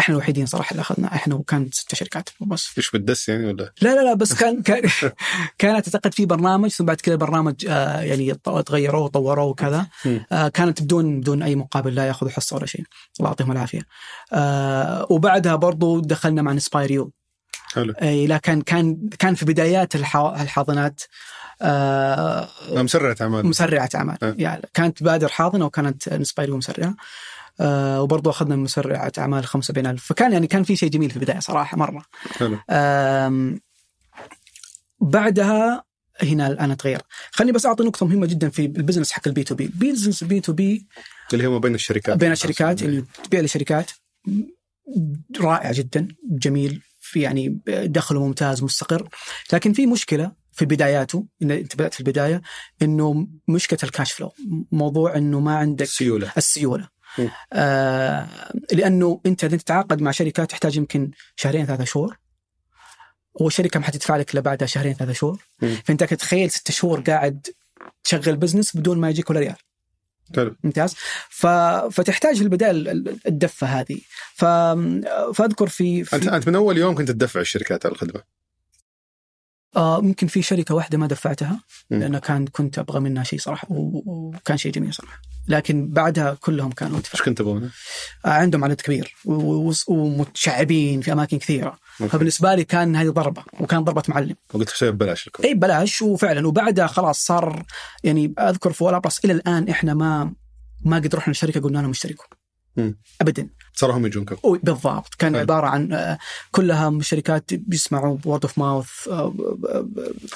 [0.00, 2.72] إحنا الوحيدين صراحة اللي أخذنا إحنا وكانت ست شركات بس.
[2.78, 4.82] إيش بالدس يعني ولا؟ لا لا لا بس كان كان
[5.58, 9.86] كانت أعتقد في برنامج ثم بعد كذا البرنامج آه يعني تغيروه وطوروه وكذا.
[10.32, 12.84] آه كانت بدون بدون أي مقابل لا يأخذوا حصة ولا شيء.
[13.20, 13.80] الله يعطيهم العافية.
[14.32, 17.12] آه وبعدها برضو دخلنا مع InspireU
[17.74, 17.92] حلو.
[18.02, 21.02] أي لكن كان كان في بدايات الح- الحاضنات
[21.62, 23.46] آه مسرعة أعمال.
[23.46, 24.16] مسرعة أعمال.
[24.22, 24.34] أه.
[24.38, 26.94] يعني كانت بادر حاضنه وكانت انسباير ومسرعه
[27.60, 31.76] آه وبرضه أخذنا مسرعة أعمال 75000 فكان يعني كان في شيء جميل في البداية صراحة
[31.76, 32.02] مرة.
[32.38, 32.58] حلو.
[32.70, 33.60] آم،
[35.00, 35.84] بعدها
[36.22, 39.64] هنا الآن تغير خليني بس أعطي نقطة مهمة جدا في ال business حق ال B2B.
[39.64, 40.86] ال business B2B
[41.32, 42.16] اللي هو بين الشركات.
[42.18, 43.90] بين الشركات اللي تبيع لشركات.
[45.40, 49.08] رائع جدا جميل في يعني دخله ممتاز مستقر.
[49.52, 52.42] لكن في مشكلة في بداياته إن أنت بدأت في البداية
[52.82, 54.32] إنه مشكلة ال cash flow
[54.72, 56.32] موضوع إنه ما عندك السيولة.
[56.36, 56.88] السيولة.
[57.52, 58.28] آه
[58.72, 62.18] لأنه انت اذا تتعاقد مع شركة تحتاج يمكن شهرين ثلاثة شهور.
[63.34, 65.44] والشركة ما حتدفع لك إلا بعدها شهرين ثلاثة شهور.
[65.84, 67.46] فأنت تتخيل ست شهور قاعد
[68.04, 69.56] تشغل business بدون ما يجيك ولا ريال.
[70.36, 70.56] حلو.
[70.64, 70.94] ممتاز؟
[71.30, 71.46] ف...
[71.92, 73.98] فتحتاج في البدايه ال- ال- الدفة هذه.
[74.34, 74.44] ف...
[75.34, 76.36] فأذكر في, انت في...
[76.36, 78.22] انت من أول يوم كنت تدفع الشركات على الخدمة.
[79.76, 81.60] آه ممكن في شركة واحدة ما دفعتها.
[81.90, 86.98] لأن كان كنت أبغى منها شيء صراحة وكان شيء جميل صراحة لكن بعدها كلهم كانوا
[87.14, 87.70] إيش كنت تبغون؟
[88.24, 89.14] آه عندهم عدد كبير
[89.88, 92.12] ومتشعبين في أماكن كثيرة أوكي.
[92.12, 96.48] فبالنسبة لي كان هذه ضربة وكان ضربة معلم وقلت شيء ببلاش لكم إي بلاش وفعلا
[96.48, 97.62] وبعدها خلاص صار
[98.04, 100.32] يعني أذكر في ولاء بلس إلى الآن إحنا ما
[100.84, 102.26] ما قد رحنا الشركة قلنا لهم اشتركوا
[102.76, 102.98] مم.
[103.20, 103.48] ابدا.
[103.74, 104.36] صاروا هم يجونكم.
[104.44, 105.14] أو بالضبط.
[105.14, 105.40] كان حلو.
[105.40, 106.18] عبارة عن آه،
[106.50, 109.08] كلها شركات بيسمعوا word of mouth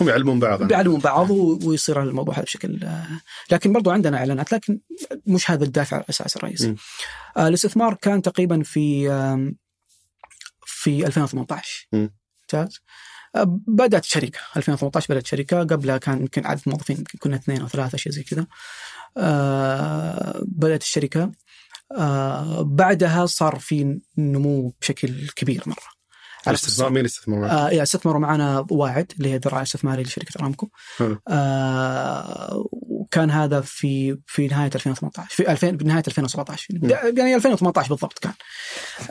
[0.00, 0.62] هم يعلمون بعض.
[0.62, 3.06] بيعلمون بعض ويصير الموضوع هذا بشكل آه،
[3.50, 4.80] لكن برضو عندنا إعلانات لكن
[5.26, 6.74] مش هذا الدافع الاساسي الرئيسي.
[7.36, 9.08] آه، الاستثمار كان تقريبا في
[10.66, 12.10] في 2018 مم.
[12.42, 12.80] ممتاز.
[13.36, 17.68] آه، بدأت شركه 2018 بدأت شركه قبلها كان يمكن عدد موظفين يمكن كنا اثنين أو
[17.68, 18.46] ثلاثة شيء زي كذا.
[19.16, 21.32] آه، بدأت الشركة.
[21.98, 26.00] آه، بعدها صار في نمو بشكل كبير مرة
[26.46, 30.38] على الاستثمار مين الاستثمار معك؟ آه إيه، استثمروا معنا واعد اللي هي ذراع استثماري لشركة
[30.40, 30.68] أرامكو.
[31.28, 36.74] آه وكان هذا في في نهاية 2018 في 2000 بنهاية 2017
[37.18, 38.32] يعني 2018 بالضبط كان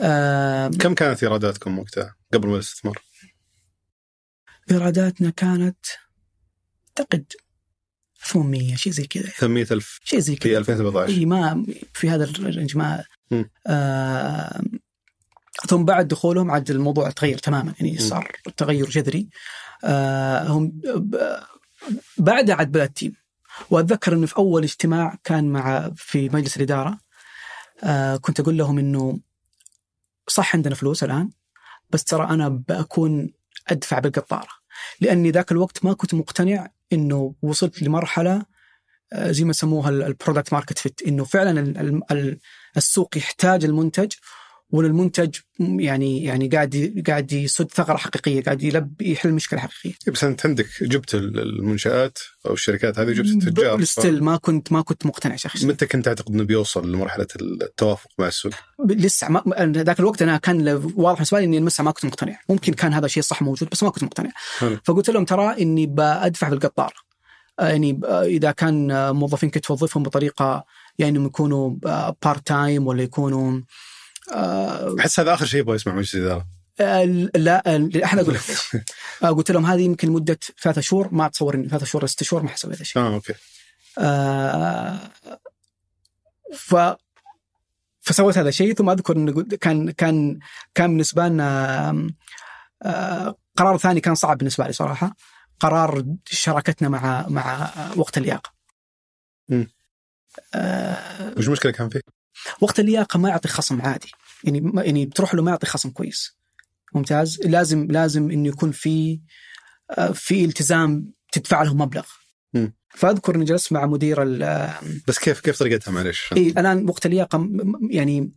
[0.00, 2.98] آه كم كانت إيراداتكم وقتها قبل ما الاستثمار؟
[4.70, 5.86] إيراداتنا كانت
[6.88, 7.32] أعتقد
[8.24, 9.26] 800 شيء زي كذا.
[9.26, 10.58] 800000 شيء زي في كذا.
[10.58, 13.04] 2017 إي ما في هذا الرينج ما.
[13.66, 14.62] آه
[15.68, 17.74] ثم بعد دخولهم عاد الموضوع تغير تماما.
[17.80, 17.98] يعني.
[17.98, 19.28] صار تغير جذري.
[19.84, 20.80] آه هم
[22.18, 23.14] بعدها عاد بدأ ال team.
[23.70, 26.98] وأتذكر إنه في أول اجتماع كان مع في مجلس الإدارة
[27.82, 29.20] آه كنت أقول لهم إنه
[30.28, 31.30] صح عندنا فلوس الآن
[31.90, 33.32] بس ترى أنا بكون
[33.68, 34.48] أدفع بالقطارة.
[35.00, 38.42] لأني ذاك الوقت ما كنت مقتنع إنه وصلت لمرحلة
[39.12, 42.38] آه، زي ما يسموها ال product market fit إنه فعلا ال- ال- ال-
[42.76, 44.12] السوق يحتاج المنتج
[44.72, 49.90] وان المنتج يعني يعني قاعد قاعد يسد ثغرة حقيقية قاعد يلبي يحل مشكلة حقيقية.
[50.06, 54.72] إيه، بس أنت عندك جبت ال- المنشآت أو الشركات هذه جبت التجار still ما كنت
[54.72, 58.52] ما كنت مقتنع شخصيا متى كنت تعتقد إنه بيوصل لمرحلة التوافق مع السوق؟
[58.86, 59.42] لسه ما
[59.76, 62.38] ذاك الوقت أنا كان واضح بالنسبة لي إني لسه ما كنت مقتنع.
[62.48, 64.30] ممكن كان هذا الشيء صح موجود بس ما كنت مقتنع.
[64.58, 64.78] حلو.
[64.84, 66.94] فقلت لهم ترى إني بأدفع بالقطاره
[67.60, 70.64] آه، يعني آه، إذا كان آه، موظفين كنت توظفهم بطريقة
[70.98, 71.70] يعني إنهم يكونوا
[72.22, 73.62] part time ولا يكونوا آه،
[75.00, 76.46] احس هذا آخر شيء يبغى يسمع مجلس الإدارة.
[77.34, 77.62] لا
[78.04, 78.40] أحنا أقول لك
[79.22, 82.42] آه، قلت لهم هذه يمكن مدة ثلاثة شهور ما اتصور اني ثلاثة شهور ست شهور
[82.42, 83.34] ما حسوي هذا الشيء آه أوكي.
[83.98, 84.98] آه،
[86.54, 86.76] ف
[88.00, 88.74] فسويت هذا الشيء.
[88.74, 90.38] ثم أذكر انه كان كان
[90.74, 92.10] كان بالنسبة لنا
[92.82, 95.16] آه، قرار ثاني كان صعب بالنسبة لي صراحة.
[95.60, 98.52] قرار شراكتنا مع مع وقت اللياقه.
[99.48, 99.70] مم.
[100.54, 102.19] آه، وش المشكلة كان فيه؟
[102.60, 104.10] وقت اللياقه ما يعطي خصم عادي.
[104.44, 106.36] يعني ما- يعني بتروح له ما يعطي خصم كويس.
[106.94, 107.40] ممتاز.
[107.44, 109.20] لازم لازم إنه يكون في
[109.90, 112.06] آه، في التزام تدفع له مبلغ.
[112.54, 112.74] مم.
[112.94, 114.74] فأذكر إني جلست مع مدير ال-
[115.08, 117.48] بس كيف كيف طريقتها؟ معلش؟ اي الآن وقت اللياقه
[117.90, 118.32] يعني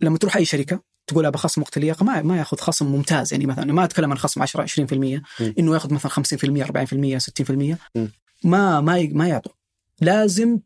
[0.00, 3.32] لما تروح أي شركة تقول ابى خصم وقت اللياقه ما ما ياخذ خصم ممتاز.
[3.32, 5.54] يعني مثلا ما أتكلم عن خصم 10 20% مم.
[5.58, 8.12] إنه ياخذ مثلا 50% 40% 60% مم.
[8.44, 9.52] ما ما ما يعطوا.
[10.00, 10.58] لازم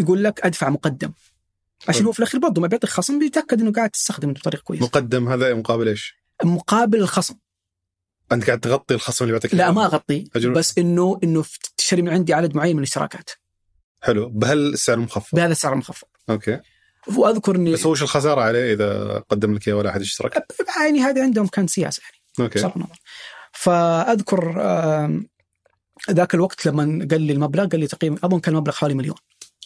[0.00, 1.12] يقول لك أدفع مقدم.
[1.88, 2.04] عشان.
[2.04, 4.84] هو في الأخير برضه ما بيعطيك خصم بيتأكد إنه قاعد تستخدمه بطريقة كويسة.
[4.84, 6.14] مقدم هذا مقابل إيش؟
[6.44, 7.34] مقابل الخصم.
[8.32, 9.70] أنت قاعد تغطي الخصم اللي بيعطيك لا.
[9.70, 10.52] ما أغطي أجل.
[10.52, 11.44] بس إنه إنه
[11.76, 13.30] تشتري من عندي عدد معين من الاشتراكات.
[14.02, 14.28] حلو.
[14.28, 16.60] بهالسعر المخفض بهذا السعر المخفض أوكي.
[17.16, 20.46] واذكر اني بس وش الخسارة عليه إذا قدم لك إياه ولا أحد اشترك؟
[20.80, 22.16] يعني هذا عندهم كان سياسة يعني.
[22.40, 22.58] أوكي.
[22.58, 22.74] بصرف
[23.52, 24.62] فأذكر
[26.10, 29.16] ذاك الوقت لما قال لي المبلغ قال لي تقريبا أظن كان المبلغ حوالي مليون.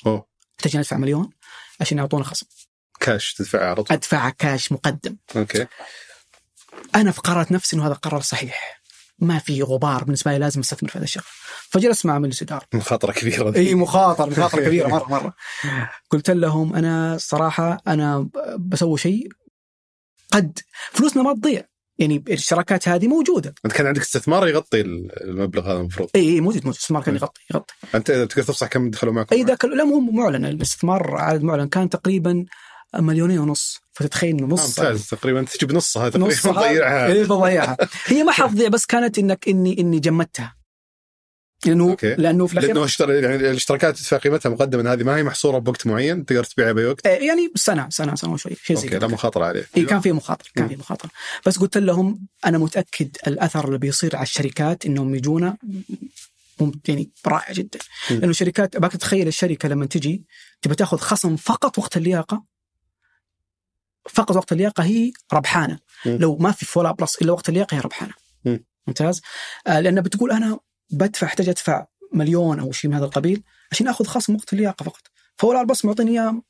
[0.07, 0.27] أوه.
[0.61, 1.31] احتاج ندفع مليون.
[1.81, 2.47] عشان يعطونا خصم.
[3.01, 3.87] كاش تدفعه على طول.
[3.91, 5.17] أدفع كاش مقدم.
[5.37, 5.67] أوكي.
[6.95, 8.81] أنا في قررت نفسي إنه هذا قرار صحيح.
[9.19, 11.25] ما في غبار بالنسبة لي لازم أستثمر في هذا الشغل
[11.71, 13.57] فجلست مع مجلس اداره مخاطرة كبيرة.
[13.57, 15.35] إي مخاطره مخاطرة كبيرة مرة مرة.
[16.11, 19.29] قلت لهم أنا صراحة أنا بسوي شيء
[20.33, 20.59] قد
[20.93, 21.65] فلوسنا ما تضيع.
[21.99, 23.55] يعني الشراكات هذه موجودة.
[23.65, 26.09] أنت كان عندك استثمار يغطي المبلغ هذا المفروض.
[26.15, 26.75] إي إي موجود موجود.
[26.75, 27.75] الاستثمار كان يغطي يغطي.
[27.95, 30.45] أنت تقدر تفصح كم دخلوا معك إي ذاك لا مو معلن.
[30.45, 31.69] الاستثمار عدد معلن.
[31.69, 32.45] كان تقريبا
[32.95, 33.81] مليونين ونص.
[33.93, 34.79] فتتخيل إنه نص.
[34.79, 35.07] ممتاز.
[35.07, 39.99] تقريبا تجيب نصها تقريبا تضيعها إي بضيعها هي ما حتضيع بس كانت إنك إني إني
[39.99, 40.56] جمدتها.
[41.67, 42.15] لأنه أوكي.
[42.15, 43.11] لأنه في الاخير لأنه اشتر...
[43.11, 47.07] يعني الاشتراكات تدفع قيمتها مقدما هذه ما هي محصورة بوقت معين؟ تقدر تبيعها بأي وقت؟
[47.07, 49.07] آه، يعني سنة سنة سنة وشوي شيء زي كذا.
[49.07, 49.67] مخاطرة عليه.
[49.77, 50.69] اي كان في مخاطرة كان.
[50.69, 51.11] في مخاطرة.
[51.47, 55.57] بس قلت لهم أنا متأكد الأثر اللي بيصير على الشركات إنهم يجونا
[56.89, 57.79] يعني رائع جدا.
[58.11, 60.25] لأنه الشركات ابغاك تتخيل الشركة لما تجي
[60.63, 62.45] تبي تأخذ خصم فقط وقت اللياقة؟
[64.11, 65.79] فقط وقت اللياقة هي ربحانة.
[66.07, 68.13] لو ما في فولاء بلس إلا وقت اللياقة هي ربحانة.
[68.45, 68.65] مم.
[68.87, 69.21] ممتاز؟
[69.67, 70.59] آه لأن بتقول أنا
[70.91, 75.03] بدفع احتاج ادفع مليون أو شيء من هذا القبيل عشان آخذ خصم وقت اللياقه فقط.
[75.37, 76.43] فولاء بلس معطيني إياه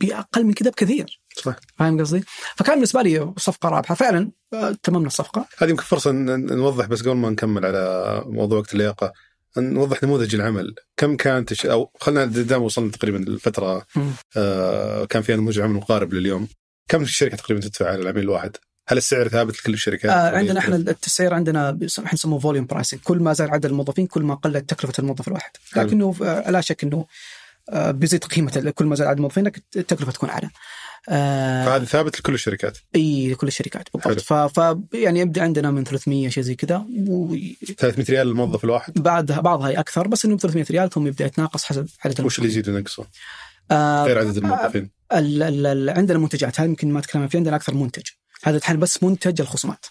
[0.00, 1.20] بأقل من كذا بكثير.
[1.36, 2.24] صح فاهم قصدي؟
[2.56, 3.94] فكان بالنسبة لي صفقة رابحة.
[3.94, 5.46] فعلا آه، تممنا الصفقة.
[5.58, 9.12] هذه يمكن فرصة نوضح بس قبل ما نكمل على موضوع وقت اللياقة.
[9.58, 10.74] نوضح نموذج العمل.
[10.96, 13.86] كم كانت الش- أو خلينا دام وصلنا تقريبا الفترة.
[14.36, 16.48] آه كان فيها نموذج عمل مقارب لليوم.
[16.88, 20.58] كم الشركة تقريبا تدفع على العميل الواحد؟ هل السعر ثابت لكل الشركات؟ آه ولا عندنا
[20.58, 24.70] إحنا؟ التسعير عندنا إحنا نسموه volume pricing كل ما زاد عدد الموظفين كل ما قلت
[24.70, 25.50] تكلفة الموظف الواحد.
[25.76, 27.06] لكنه آه لا شك إنه
[27.70, 30.50] آه بيزيد قيمة كل ما زاد عدد الموظفين التكلفة تكون أعلى.
[31.08, 33.88] آه فهذا ثابت لكل الشركات إي لكل الشركات.
[33.94, 36.86] بالضبط ف, ف يعني يبدأ عندنا من 300 شيء زي كذا
[37.78, 41.24] 300 ريال للموظف الواحد وبعدها بعضها هي أكثر بس إنه ب 300 ريال ثم يبدأ
[41.24, 42.50] يتناقص حسب عدد وش اللي.
[42.50, 43.06] يزيد وينقصه؟
[43.70, 47.56] آه غير عدد الموظفين ال ال ال عندنا منتجات هذه يمكن ما تكلمنا فيه عندنا
[47.56, 48.02] أكثر منتج
[48.44, 49.86] هذا الحين بس منتج الخصومات.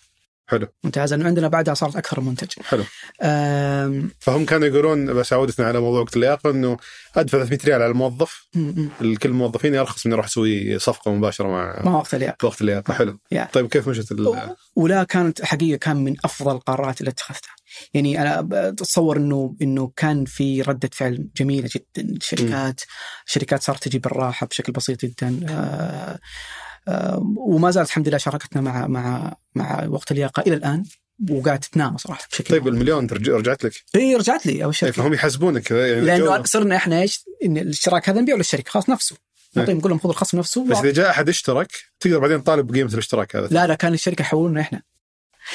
[0.48, 0.68] حلو.
[0.84, 1.14] ممتاز.
[1.14, 2.48] لأنه عندنا بعدها صارت أكثر من منتج.
[2.64, 2.84] حلو.
[3.22, 6.78] آم، فهم كانوا يقولون بس عودتنا على موضوع وقت اللياقة إنه
[7.16, 8.48] أدفع 300 ريال على الموظف.
[9.02, 12.46] لكل الموظفين ارخص من أروح أسوي صفقة مباشرة مع ما وقت اللياقة.
[12.46, 12.94] وقت اللياقة.
[12.94, 13.20] حلو.
[13.32, 13.50] يا.
[13.54, 17.52] طيب كيف مشت ال- ولا كانت حقيقة كان من أفضل القرارات اللي اتخذتها.
[17.94, 22.10] يعني أنا أتصور إنه إنه كان في ردة فعل جميلة جدا.
[22.18, 22.82] الشركات
[23.28, 25.40] الشركات صارت تجي بالراحه بشكل بسيط جدا.
[25.50, 26.20] آه،
[27.38, 30.84] وما زالت الحمد لله شراكتنا مع مع مع وقت اللياقة إلى الآن
[31.30, 35.14] وقاعد تتنامى صراحة بشكل طيب المليون رجعت لك؟ إي رجعت لي أول طيب شيء فهم
[35.14, 39.16] يحاسبونك يعني لأنه صرنا إحنا إيش إن الاشتراك هذا نبيعه للشركة خلاص نفسه.
[39.16, 39.62] إيه.
[39.62, 42.94] نعطيهم نقول لهم خذوا الخصم نفسه بس إذا جاء أحد اشترك تقدر بعدين تطالب بقيمة
[42.94, 43.48] الاشتراك هذا.
[43.52, 44.82] لا لا كان الشركة يحولنا إحنا.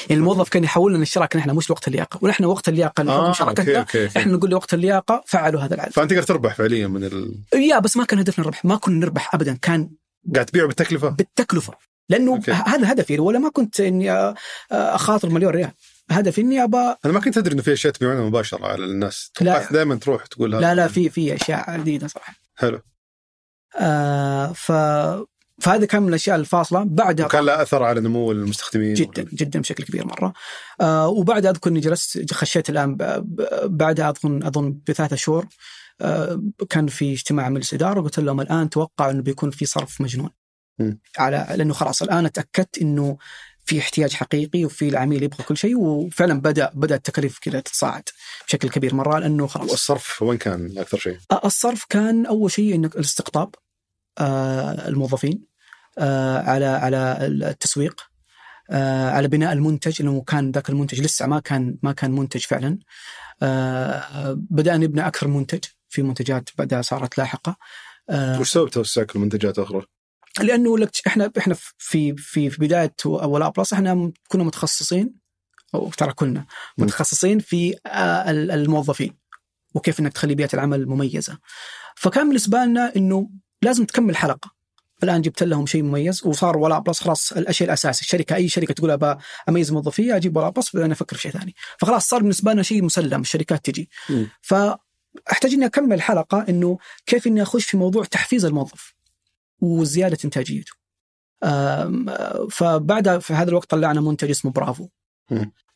[0.09, 2.19] يعني الموظف كان يحول لنا الاشتراك إحنا مش وقت اللياقة.
[2.21, 3.85] ونحن وقت اللياقة اللي أوكي شراكتنا.
[4.17, 7.35] إحنا نقول له وقت اللياقة فعلوا هذا العدد فأنت تقدر تربح فعليا من ال...
[7.53, 9.89] يا بس ما كان هدفنا الربح ما كنا نربح ابدا كان
[10.35, 11.73] قاعد تبيعه بالتكلفة؟ بالتكلفة.
[12.09, 12.51] لأنه أوكي.
[12.51, 14.35] هذا هدفي ولا ما كنت إني
[14.71, 15.71] أخاطر مليون ريال.
[16.11, 19.31] هدفي إني ابى أنا ما كنت أدري إنه في أشياء تبيعونها مباشرة على الناس.
[19.41, 19.53] لا.
[19.53, 22.33] توقعت دائما تروح تقول لا لا في في أشياء جديدة صراحة.
[22.55, 22.81] حلو.
[23.79, 24.71] آه ف
[25.61, 26.83] فهذا كان من الأشياء الفاصلة.
[26.83, 30.33] بعدها وكان له أثر على نمو المستخدمين جدا جدا بشكل كبير مرة.
[30.81, 32.97] آه وبعد أذكر إني جلست خشيت الآن
[33.63, 35.47] بعدها أظن أظن بثلاثة شهور.
[36.69, 40.29] كان في اجتماع مجلس إدارة وقلت لهم الآن توقع إنه بيكون في صرف مجنون
[40.79, 40.99] مم.
[41.17, 43.17] على لأنه خلاص الآن أتأكدت إنه
[43.65, 48.03] في احتياج حقيقي وفي العميل يبغى كل شيء وفعلا بدا بدأ التكاليف كذا تتصاعد
[48.47, 52.95] بشكل كبير مره لأنه خلاص والصرف وين كان أكثر شيء؟ الصرف كان أول شيء إنك
[52.95, 53.55] الاستقطاب
[54.17, 55.43] آه، الموظفين
[55.97, 58.09] آه، على على التسويق
[58.71, 62.79] آه، على بناء المنتج لأنه كان ذاك المنتج لسه ما كان ما كان منتج فعلا
[63.41, 65.59] آه، بدأنا نبني أكثر منتج
[65.89, 67.57] في منتجات بعدها صارت لاحقة
[68.09, 69.85] آه، وش سبب توسعك المنتجات أخرى؟
[70.39, 75.15] لأنه لك إحنا إحنا في في في بداية ولا بلس إحنا كنا متخصصين
[75.75, 76.45] أو ترى كلنا.
[76.77, 79.17] متخصصين في آه، ال- الموظفين
[79.75, 81.37] وكيف إنك تخلي بيئة العمل مميزة.
[81.95, 83.29] فكان بالنسبة لنا إنه
[83.61, 84.59] لازم تكمل حلقة.
[85.03, 88.91] الآن جبت لهم شيء مميز وصار ولاء بلس خلاص الشيء الاساسي، الشركة أي شركة تقول
[88.91, 89.15] ابى
[89.49, 91.55] أميز موظفيه أجيب ولاء بلس بعدين أفكر في شيء ثاني.
[91.79, 93.89] فخلاص صار بالنسبة لنا شيء مسلم الشركات تجي.
[94.09, 94.25] م.
[95.25, 98.93] فاحتاج إني أكمل حلقة إنه كيف إني أخش في موضوع تحفيز الموظف
[99.61, 100.71] وزيادة إنتاجيته.
[101.43, 104.87] آه، فبعدها في هذا الوقت طلعنا منتج اسمه برافو.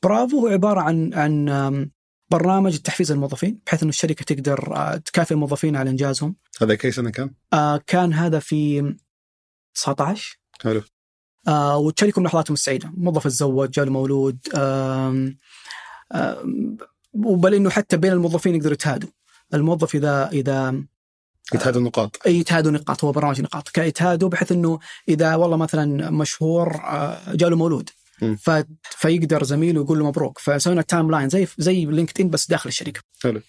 [0.04, 1.90] برافو هو عبارة عن عن
[2.30, 6.36] برنامج تحفيز الموظفين بحيث إنه الشركة تقدر آه، تكافئ الموظفين على إنجازهم.
[6.62, 8.94] هذا كي سنة كان؟ آه، كان هذا في
[9.76, 10.82] 19 حلو
[11.48, 15.38] آه وتشاركهم لحظاتهم السعيدة، موظف تزوج، جاء مولود آم
[16.12, 16.78] آم
[17.14, 19.10] وبل إنه حتى بين الموظفين يقدروا يتهادوا.
[19.54, 20.84] الموظف إذا إذا
[21.54, 22.28] يتهادوا النقاط.
[22.28, 27.56] يتهادوا نقاط هو برنامج نقاط، يتهادوا بحيث إنه إذا والله مثلا مشهور آه، جاء له
[27.56, 27.90] مولود.
[28.36, 28.52] ف...
[28.82, 30.40] فيقدر زميله يقول له مبروك.
[30.40, 33.02] فسوينا timeline زي زي لينكد ان بس داخل الشركة.
[33.24, 33.42] حلو.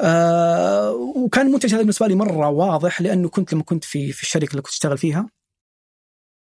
[0.00, 4.50] آه وكان المنتج هذا بالنسبة لي مرة واضح لأنه كنت لما كنت في في الشركة
[4.50, 5.26] اللي كنت أشتغل فيها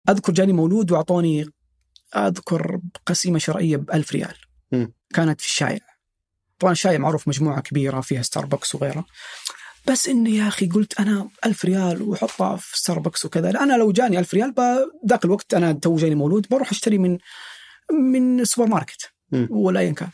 [0.08, 1.46] أذكر جاني مولود وأعطوني
[2.16, 4.34] أذكر قسيمة شرائية ب 1000 ريال.
[4.72, 4.92] مم.
[5.14, 5.89] كانت في الشايع
[6.60, 9.04] طبعا الشايع معروف مجموعة كبيرة فيها ستاربكس وغيرها.
[9.86, 13.50] بس إني يا أخي قلت أنا ألف ريال وحطها في ستاربكس وكذا.
[13.50, 14.54] أنا لو جاني ألف ريال
[15.08, 17.18] ذاك الوقت أنا تو جاني مولود بروح أشتري من
[18.12, 19.10] من سوبرماركت.
[19.50, 20.08] ولا ايا كان.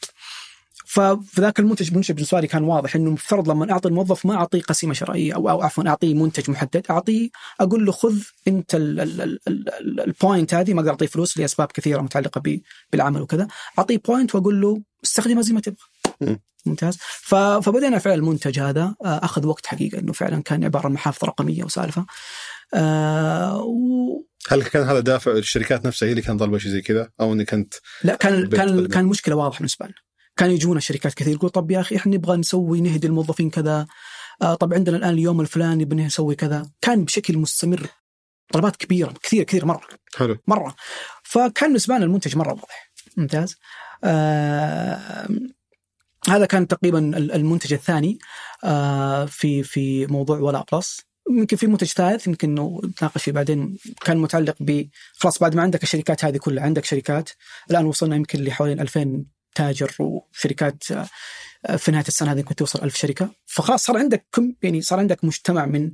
[0.89, 4.63] ففي ذاك المنتج المنتج بالنسبة لي كان واضح إنه المفترض لما أعطي الموظف ما أعطيه
[4.63, 6.87] قسيمة شرائيه أو أو عفوا أعطيه منتج محدد.
[6.91, 7.29] أعطيه
[7.61, 8.19] أقول له خذ
[8.49, 12.01] أنت ال- ال- ال- ال- ال- ال point هذه ما أقدر أعطيه فلوس لأسباب كثيرة
[12.03, 12.43] متعلقة
[12.93, 13.49] بالعمل وكذا.
[13.79, 15.87] أعطيه بوينت وأقول له استخدمها زي ما تبغى.
[16.67, 16.99] ممتاز.
[17.01, 21.25] ف- فبدينا فعلا المنتج هذا آه، أخذ وقت حقيقة إنه فعلا كان عبارة عن محافظ
[21.25, 22.07] رقمية وسالفة.
[22.75, 24.23] آه و...
[24.49, 27.55] هل كان هذا دافع الشركات نفسها هي اللي كانت طالبه شيء زي كذا؟ أو انك
[27.55, 28.87] انت لا كان كان.
[28.87, 29.95] كان مشكلة واضحة بالنسبة لنا.
[30.37, 33.87] كان يجونا شركات كثير يقول طب يا أخي إحنا نبغى نسوي نهدي الموظفين كذا.
[34.43, 36.71] آه طب عندنا الآن اليوم الفلاني نبغى نسوي كذا.
[36.81, 37.87] كان بشكل مستمر.
[38.53, 39.89] طلبات كبيرة كثير كثير مرة.
[40.17, 40.37] حلو.
[40.47, 40.75] مرة.
[41.23, 42.93] فكان بالنسبة لنا المنتج مرة واضح.
[43.17, 43.57] ممتاز.
[44.05, 45.29] آه
[46.29, 48.19] هذا كان تقريبا ال- المنتج الثاني
[48.65, 51.01] آه في في موضوع ولا بلس
[51.31, 53.79] يمكن في منتج ثالث يمكن إنه نتناقش فيه بعدين.
[54.05, 57.31] كان متعلق ب خلاص بعد ما عندك الشركات هذه كلها عندك شركات.
[57.71, 59.25] الآن وصلنا يمكن لحوالي 2000
[59.55, 60.85] تاجر وشركات
[61.67, 63.31] آه، في نهاية السنة هذه كنت توصل 1000 شركة.
[63.47, 65.91] فخلاص صار عندك كم يعني صار عندك مجتمع من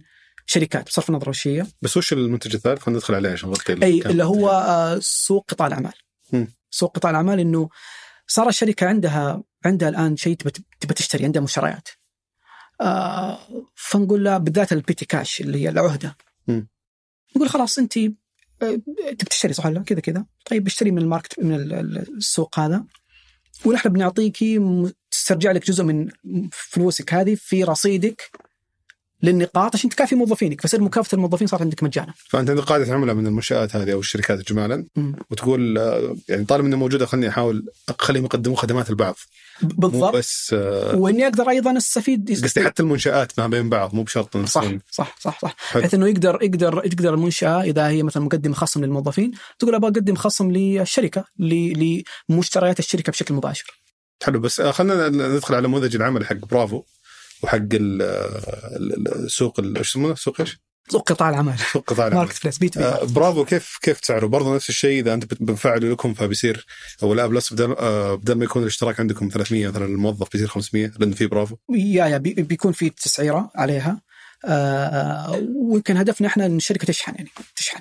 [0.47, 1.66] شركات بصرف النظر وش هي.
[1.83, 4.01] بس وش المنتج الثالث؟ خلينا ندخل عليه عشان نغطي أي.
[4.07, 5.93] اللي هو آه، سوق قطاع الأعمال.
[6.70, 7.68] سوق قطاع الأعمال إنه
[8.35, 10.37] صار الشركة عندها عندها الآن شيء
[10.80, 11.89] تبى تشتري عندها مشتريات.
[12.80, 13.39] آه
[13.74, 16.16] فنقول لها بالذات البيتي كاش اللي هي العهدة.
[16.49, 16.68] مم.
[17.37, 18.11] نقول خلاص أنت آه،
[19.18, 20.24] تبي تشتري صح ولا لا؟ كذا كذا.
[20.51, 22.85] طيب اشتري من الماركت من ال- ال- السوق هذا.
[23.64, 26.09] ونحن بنعطيكي م- تسترجع لك جزء من
[26.53, 28.30] فلوسك هذه في رصيدك.
[29.23, 32.14] للنقاط عشان تكافي موظفينك فصير مكافأة الموظفين صارت عندك مجانا.
[32.29, 34.87] فأنت عندك قاعدة عملاء من المنشآت هذه أو الشركات اجمالا.
[35.31, 39.14] وتقول آه، يعني طالما انها موجوده خليني أحاول اخليهم يقدموا خدمات البعض.
[39.62, 40.16] مو بالضبط.
[40.16, 44.64] بس آه، وإني أقدر أيضا أستفيد قصدي حتى المنشآت ما بين بعض مو بشرط صح
[44.91, 45.57] صح صح صح.
[45.75, 50.14] بحيث إنه يقدر يقدر يقدر المنشأة إذا هي مثلا مقدم خصم للموظفين تقول أبغى أقدم
[50.14, 53.81] خصم للشركة لمشتريات الشركة بشكل مباشر.
[54.23, 56.83] حلو بس آه، خلينا ندخل على نموذج العمل حق برافو.
[57.43, 61.59] وحق ال- ال- السوق ال- إيش يسمونه سوق إيش؟ سوق قطاع الأعمال.
[61.72, 63.45] سوق قطاع العمل marketplace B2 آه، B برافو.
[63.45, 65.01] كيف كيف سعره برضه نفس الشيء.
[65.01, 66.66] إذا أنت بنفعله لكم فبيصير
[67.03, 71.14] ولاء بلس بدل آه، بدل ما يكون الاشتراك عندكم 300 مثلا الموظف بيصير 500 لأنه
[71.14, 71.57] في برافو.
[71.70, 74.01] يا يا بي- بيكون في تسعيرة عليها.
[74.45, 77.80] آه، ويمكن هدفنا إحنا إن الشركة تشحن يعني تشحن.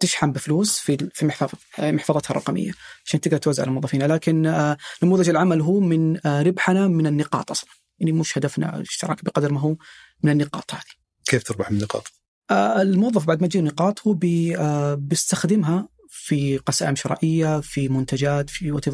[0.00, 2.72] تشحن بفلوس في في محفظه محفظتها الرقمية
[3.06, 7.70] عشان تقدر توزع على موظفينها لكن آه، نموذج العمل هو من ربحنا من النقاط أصلا.
[8.02, 9.76] يعني مش هدفنا الاشتراك بقدر ما هو
[10.22, 10.82] من النقاط هذه
[11.24, 12.12] كيف تربح من النقاط؟
[12.50, 18.50] آه، الموظف بعد ما تجي النقاط هو بي آه، بيستخدمها في قسائم شرائيه في منتجات
[18.50, 18.84] في وات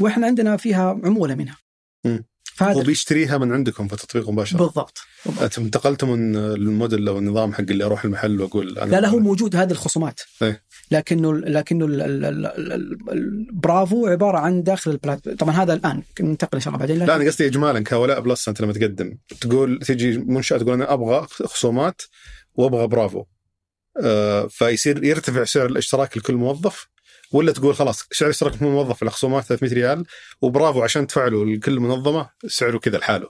[0.00, 1.56] وإحنا عندنا فيها عمولة منها
[2.04, 2.24] مم.
[2.56, 4.58] فهذا هو بيشتريها من عندكم في تطبيق مباشرة.
[4.58, 5.42] بالضبط, بالضبط.
[5.42, 9.18] أنتم انتقلتوا من الموديل أو النظام حق اللي أروح المحل وأقول أنا لا لا هو
[9.18, 10.20] موجود هذه الخصومات.
[10.42, 10.62] إيه.
[10.90, 15.74] لكنه لكنه ال- ال- ال- ال- ال- البرافو عبارة عن داخل ال plat طبعا هذا
[15.74, 19.18] الآن ننتقل إن شاء الله بعدين لا أنا قصدي اجمالا كولاء بلس أنت لما تقدم.
[19.40, 22.02] تقول تجي منشأة تقول أنا أبغى خصومات
[22.54, 23.24] وأبغى برافو.
[24.02, 26.88] آه فيصير يرتفع سعر الاشتراك لكل موظف.
[27.36, 30.04] ولا تقول خلاص سعر الاشتراك لكل موظف الخصومات 300 ريال
[30.42, 33.28] وبرافو عشان تفعله لكل منظمة سعره كذا لحاله.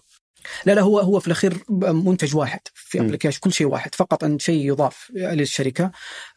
[0.66, 3.00] لا لا هو هو في الأخير منتج واحد في.
[3.00, 5.90] application كل شيء واحد فقط أن شيء يضاف للشركة.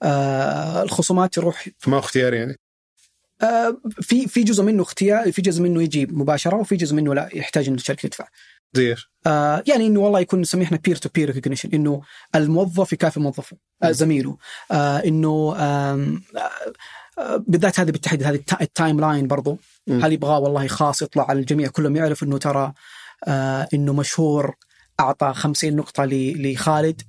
[0.04, 2.60] آه الخصومات تروح فما اختياري يعني؟
[3.42, 7.30] آه في في جزء منه اختيار في جزء منه يجي مباشرة وفي جزء منه لا
[7.34, 8.28] يحتاج إن الشركة تدفع.
[8.74, 12.02] زي إيش؟ آه يعني إنه والله يكون نسميه إحنا peer to peer recognition إنه
[12.36, 14.38] الموظف يكافئ موظفه آه زميله.
[14.72, 16.18] آه إنه آه،
[17.48, 19.60] بالذات هذه بالتحديد هذه التا- ال timeline برضو.
[19.90, 22.74] هل يبغاه والله خاص يطلع على الجميع كلهم يعرف إنه ترى
[23.28, 24.56] آه إنه مشهور
[25.00, 27.02] أعطى 50 نقطة لخالد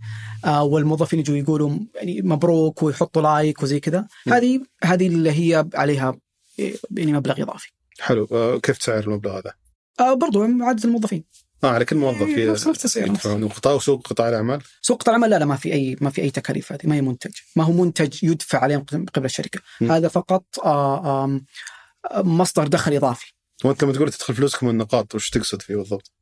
[0.44, 4.06] آه والموظفين يجوا يقولوا يعني مبروك ويحطوا لايك وزي كذا.
[4.28, 6.16] هذه هذه اللي هي عليها
[6.96, 7.68] يعني مبلغ إضافي
[8.00, 9.52] حلو آه كيف تسعر المبلغ هذا؟
[10.00, 11.24] آه برضو عدد الموظفين
[11.64, 15.38] آه على كل موظف إيه، نفس- نفس وقطاع وسوق قطاع الأعمال؟ سوق قطاع العمل لا
[15.38, 17.30] لا ما في اي ما في أي تكاليف هذه ما هي منتج.
[17.56, 19.60] ما هو منتج يدفع عليه من قبل الشركة.
[19.80, 19.92] م.
[19.92, 21.40] هذا فقط آه، آه،
[22.22, 23.32] مصدر دخل إضافي.
[23.64, 26.12] وأنت لما تقول تدخل فلوسكم من النقاط وش تقصد فيه بالضبط؟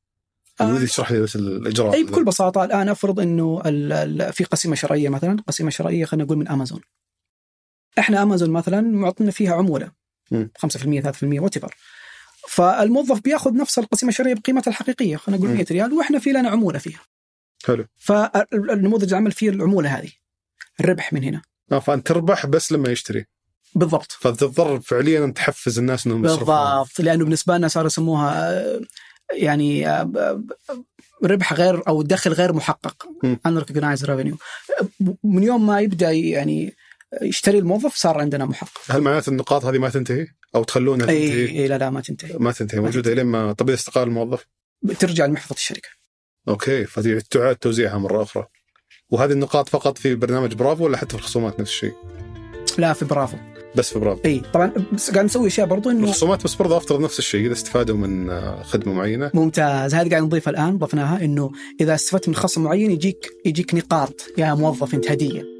[0.61, 0.74] آه.
[0.74, 1.95] ودي تشرح لي بس الإجراء.
[1.95, 6.24] أي بكل بساطة الآن أفرض إنه ال- ال- في قسيمة شرائيه مثلا قسيمة شرائيه خلينا
[6.24, 6.80] نقول من امازون
[7.99, 9.91] إحنا امازون مثلا معطينا فيها عمولة.
[10.30, 10.51] مم.
[10.59, 11.59] 5% 3% وات
[12.49, 15.57] فالموظف بياخذ نفس القسيمه الشهريه بقيمتها الحقيقية خلينا نقول مم.
[15.57, 17.01] 100 ريال وإحنا في لنا عموله فيها.
[17.67, 17.87] حلو.
[17.97, 20.11] فالنموذج العمل فيه العمولة هذه
[20.81, 21.43] الربح من هنا.
[21.73, 23.25] آه فأنت تربح بس لما يشتري.
[23.75, 24.13] بالضبط.
[24.13, 26.47] فتضطر فعليا أن تحفز الناس إنهم يصرفون.
[26.47, 28.81] بالضبط لأنه بالنسبة لنا صاروا يسموها آه،
[29.33, 30.47] يعني آه، ب-
[31.25, 33.07] ربح غير أو دخل غير محقق.
[33.49, 34.37] unrecognized revenue.
[35.25, 36.75] من يوم ما يبدأ يعني
[37.23, 38.81] يشتري الموظف صار عندنا محقق.
[38.91, 42.39] هل معناته النقاط هذه ما تنتهي؟ أو تخلونها اي تنتهي؟ اي لا لا ما تنتهي.
[42.39, 44.47] ما تنتهي موجودة لين ما طب إذا استقال الموظف؟
[44.99, 45.89] ترجع لمحفظة الشركة.
[46.49, 48.47] أوكي فتعاد توزيعها مرة أخرى.
[49.11, 51.93] وهذه النقاط فقط في برنامج برافو ولا حتى في الخصومات نفس الشيء؟
[52.79, 53.37] لا في برافو.
[53.77, 54.21] بس في برافو.
[54.25, 57.53] إي طبعا بس قاعد نسوي أشياء برضو إنه الخصومات بس برضه افترض نفس الشيء إذا
[57.53, 59.31] استفادوا من خدمة معينة.
[59.35, 59.95] ممتاز.
[59.95, 61.51] هذه قاعد نضيفها الآن ضفناها إنه
[61.81, 65.58] إذا استفدت من خصم معين يجيك يجيك نقاط يا موظف أنت هدية.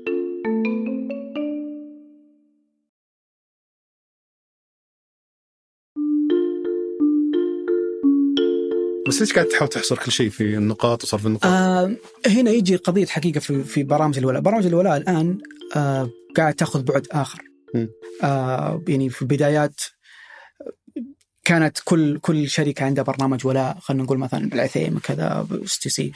[9.09, 11.96] بس ليش قاعد تحاول تحصر كل شيء في النقاط وصرف النقاط؟ آه
[12.26, 15.38] هنا يجي قضية حقيقة في في برامج الولاء، برامج الولاء الآن
[15.76, 17.42] آه قاعد تأخذ بعد آخر.
[18.22, 19.80] آه يعني في البدايات
[21.44, 26.12] كانت كل كل شركة عندها برنامج ولاء خلينا نقول مثلا العثيم كذا إس تي سي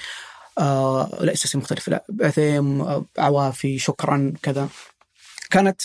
[0.58, 4.68] آه لا إس تي سي مختلف لا عثيم آه، عوافي شكرا كذا
[5.50, 5.82] كانت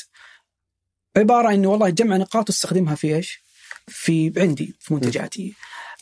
[1.17, 3.43] عبارة إنه والله جمع نقاط واستخدمها في إيش؟
[3.87, 5.53] في عندي في منتجاتي.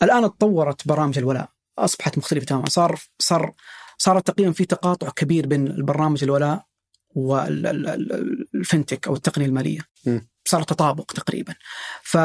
[0.03, 1.49] الآن تطورت برامج الولاء.
[1.77, 2.69] أصبحت مختلفة تماما.
[2.69, 3.53] صار صار
[3.97, 6.65] صارت تقريبا في تقاطع كبير بين البرنامج الولاء
[7.15, 9.79] والفنتك أو التقنية المالية.
[10.05, 10.19] م.
[10.45, 11.55] صار تطابق تقريبا.
[12.03, 12.17] ف...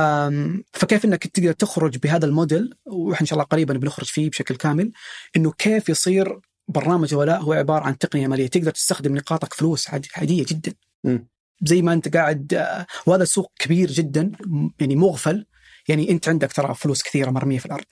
[0.72, 4.92] فكيف إنك تقدر تخرج بهذا الموديل؟ وإحنا إن شاء الله قريبا بنخرج فيه بشكل كامل.
[5.36, 8.46] إنه كيف يصير برنامج الولاء هو عبارة عن تقنية مالية.
[8.46, 10.72] تقدر تستخدم نقاطك فلوس عادي- عادية جدا.
[11.04, 11.18] م.
[11.64, 14.32] زي ما أنت قاعد آه، وهذا سوق كبير جدا
[14.80, 15.46] يعني مغفل.
[15.90, 17.84] يعني انت عندك ترى فلوس كثيرة مرمية في الأرض.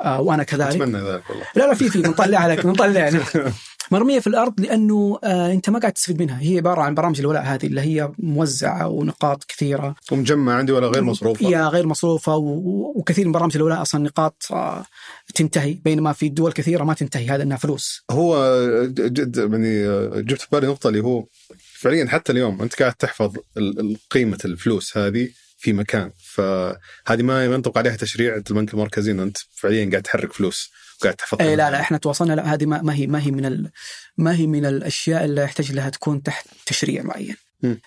[0.00, 0.68] آه وأنا كذلك.
[0.82, 1.44] أتمنى ذلك والله.
[1.56, 3.10] لا لا في في بنطلع عليك بنطلع
[3.90, 6.40] مرمية في الأرض لأنه آه أنت ما قاعد تستفيد منها.
[6.40, 9.94] هي عبارة عن برامج الولاء هذه اللي هي موزعة ونقاط كثيرة.
[10.12, 11.48] ومجمع عندي ولا غير مصروفة.
[11.48, 14.84] هي غير مصروفة و- وكثير من برامج الولاء أصلا نقاط آه
[15.34, 17.28] تنتهي بينما في دول كثيرة ما تنتهي.
[17.28, 18.02] هذا إنها فلوس.
[18.10, 18.36] هو
[18.86, 19.84] ج- جد يعني
[20.22, 21.24] جبت في بالي نقطة اللي هو
[21.80, 23.34] فعليا حتى اليوم أنت قاعد تحفظ
[24.10, 25.28] قيمة الفلوس هذه.
[25.56, 26.12] في مكان.
[26.18, 31.46] فهذه ما ينطبق عليها تشريع البنك المركزي إنه أنت فعليا قاعد تحرك فلوس وقاعد تحفظها
[31.46, 33.70] اي لا لا إحنا تواصلنا لا هذه ما, ما هي ما هي من ال
[34.16, 37.36] ما هي من الأشياء اللي يحتاج لها تكون تحت تشريع معين.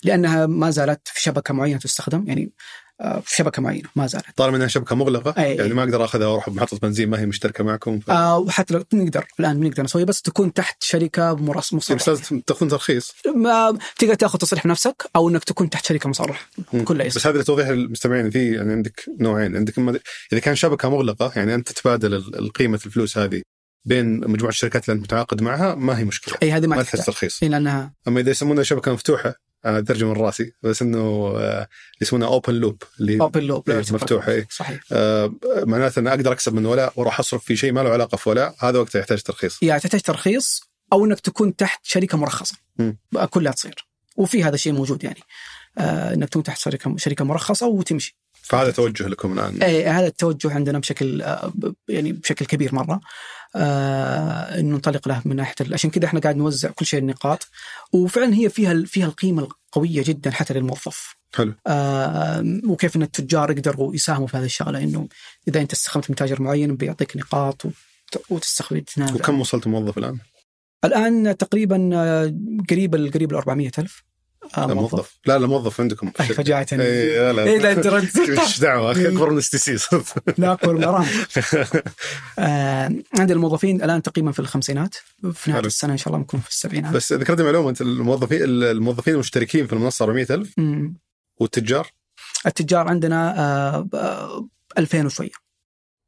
[0.03, 2.51] لأنها ما زالت في شبكة معينة تستخدم يعني
[2.99, 4.25] في شبكة معينة ما زالت.
[4.35, 5.55] طالما إنها شبكة مغلقة أي.
[5.55, 8.09] يعني ما أقدر أخذها وأروح بمحطة بنزين ما هي مشتركة معكم ف...
[8.09, 12.39] آه وحتى لو نقدر الآن بنقدر نسوي بس تكون تحت شركة مرص بس مصرحه لازم
[12.39, 13.11] تاخذون ترخيص.
[13.35, 16.49] ما تقدر تاخذ تصريح بنفسك أو إنك تكون تحت شركة مصرحه.
[16.85, 19.99] كل بس هذا لتوضيح المستمعين في يعني عندك نوعين عندك إما-
[20.33, 23.41] إذا كان شبكة مغلقة يعني أنت تتبادل القيمه الفلوس هذه
[23.85, 27.05] بين مجموعة الشركات اللي أنت متعاقد معها ما هي مشكلة أي هذه ما ما تحتاج.
[27.05, 27.43] ترخيص.
[27.43, 29.35] إيه لأنها أما إذا يسمونها شبكة مفتوحة
[29.65, 31.67] أنا أترجم من رأسي بس إنه آه،
[32.01, 34.47] يسمونها open loop اللي open loop إيه، مفتوحه إيه.
[34.51, 34.79] صحيح.
[34.91, 38.29] آه، معناته اني أقدر أكسب من ولاء وأروح أصرف في شيء ما له علاقة في
[38.29, 39.63] ولاء هذا وقتها يحتاج ترخيص.
[39.63, 40.61] يعني تحتاج ترخيص
[40.93, 42.55] أو إنك تكون تحت شركة مرخصة.
[43.11, 43.87] بقى كلها تصير.
[44.17, 45.19] وفي هذا الشيء موجود يعني.
[45.77, 48.17] آه إنك تكون تحت شركة شركة مرخصة وتمشي.
[48.41, 49.63] فهذا توجه لكم الآن.
[49.63, 51.53] اي هذا التوجه عندنا بشكل آه
[51.87, 52.99] يعني بشكل كبير مرة.
[53.55, 57.47] آه إنه ننطلق له من ناحية عشان كذا إحنا قاعد نوزع كل شيء النقاط
[57.93, 63.95] وفعلا هي فيها فيها القيمة القوية جدا حتى للموظف حلو آه وكيف إن التجار يقدروا
[63.95, 65.07] يساهموا في هذه الشغلة إنه
[65.47, 67.73] إذا أنت استخدمت من تاجر معين بيعطيك نقاط وت-
[68.29, 68.81] وتستخدم.
[69.15, 70.17] وكم وصلت موظف الآن؟
[70.85, 72.33] الآن تقريبا آه،
[72.69, 74.03] قريب ال- قريب ال 400 ألف
[74.57, 75.19] آه لا موظف.
[75.25, 76.11] لا لا موظف عندكم.
[76.11, 77.85] فجأتني اي لا إيه ده أنت
[78.39, 79.87] إيش دعوة؟ أخي أكبر من استسيس
[80.37, 81.05] لا أكبر من الارام
[82.39, 84.95] آه عندنا الموظفين الآن تقريبا في الخمسينات
[85.33, 85.65] في نهاية.
[85.65, 86.93] السنة إن شاء الله نكون في السبعينات.
[86.93, 90.95] بس ذكرتني معلومة أنت الموظفين الموظفين المشتركين في المنصة 400000 مم.
[91.39, 91.87] والتجار؟
[92.45, 94.47] التجار عندنا آه آه
[94.77, 95.29] 2000 وشوية.
[95.29, 95.48] لا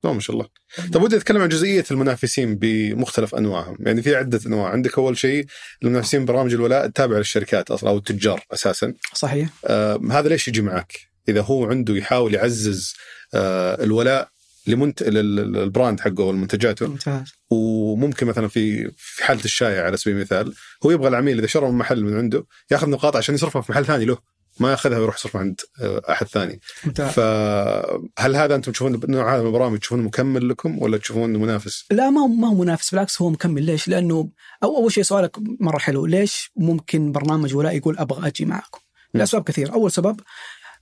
[0.04, 0.48] ما شاء الله.
[0.94, 3.78] طيب ودي أتكلم عن جزئية المنافسين بمختلف أنواعهم.
[3.80, 4.70] يعني في عدة أنواع.
[4.70, 5.46] عندك أول شيء
[5.84, 8.94] المنافسين برامج الولاء التابعه للشركات أصلا أو التجار أساسا.
[9.14, 9.50] صحيح.
[9.66, 10.94] آه هذا ليش يجي معك؟
[11.30, 12.94] إذا هو عنده يحاول يعزز
[13.34, 14.30] آه الولاء
[14.68, 15.04] لمنت...
[15.04, 17.34] لل- للبراند حقه والمنتجاته ممتاز.
[17.50, 20.54] وممكن مثلا في في حالة الشائع على سبيل المثال
[20.86, 23.86] هو يبغى العميل إذا شرى من محل من عنده يأخذ نقاط عشان يصرفها في محل
[23.86, 24.18] ثاني له.
[24.60, 26.60] ما ياخذها ويروح يصرفها عند آه، أحد ثاني
[26.96, 32.10] فهل هذا أنتم تشوفون نوع هذا من البرامج تشوفونه مكمل لكم ولا تشوفونه منافس؟ لا
[32.10, 34.30] ما هو ما هو منافس بالعكس هو مكمل ليش؟ لأنه
[34.64, 38.80] أو أول شيء سؤالك مرة حلو ليش ممكن برنامج ولاء يقول أبغى أجي معكم؟
[39.14, 40.20] لاسباب كثيره، أول سبب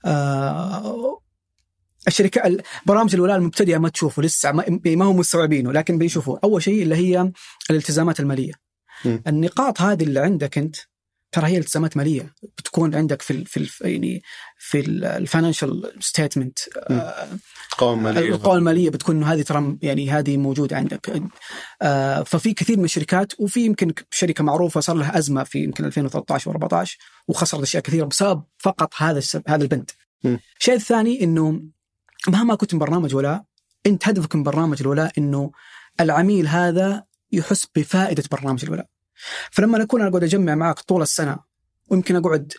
[0.04, 1.20] آه
[2.08, 6.82] الشركات برامج الولاء المبتدئة ما تشوفه لسه ما, ما هم مستوعبينه لكن بيشوفوا أول شيء
[6.82, 7.32] اللي هي
[7.70, 8.52] الالتزامات المالية
[9.04, 9.18] م.
[9.26, 10.76] النقاط هذه اللي عندك أنت
[11.32, 12.34] ترى هي التزامات مالية.
[12.58, 14.22] بتكون عندك في ال في ال يعني
[14.58, 16.58] في ال financial statement
[17.78, 18.28] قوائم مالية.
[18.28, 21.22] القوائم الماليه بتكون إنه هذه ترى يعني هذه موجودة عندك.
[21.82, 26.52] آه، ففي كثير من الشركات وفي يمكن شركة معروفة صار لها أزمة في يمكن 2013
[26.52, 26.96] و14
[27.28, 29.90] وخسرت أشياء كثيرة بسبب فقط هذا هذا البند.
[30.60, 31.62] الشيء الثاني إنه
[32.28, 33.44] مهما كنت من برنامج ولاء
[33.86, 35.50] أنت هدفك من برنامج الولاء إنه
[36.00, 38.86] العميل هذا يحس بفائدة برنامج الولاء.
[39.50, 41.38] فلما اكون اقعد أجمع معك طول السنة
[41.88, 42.52] ويمكن أقعد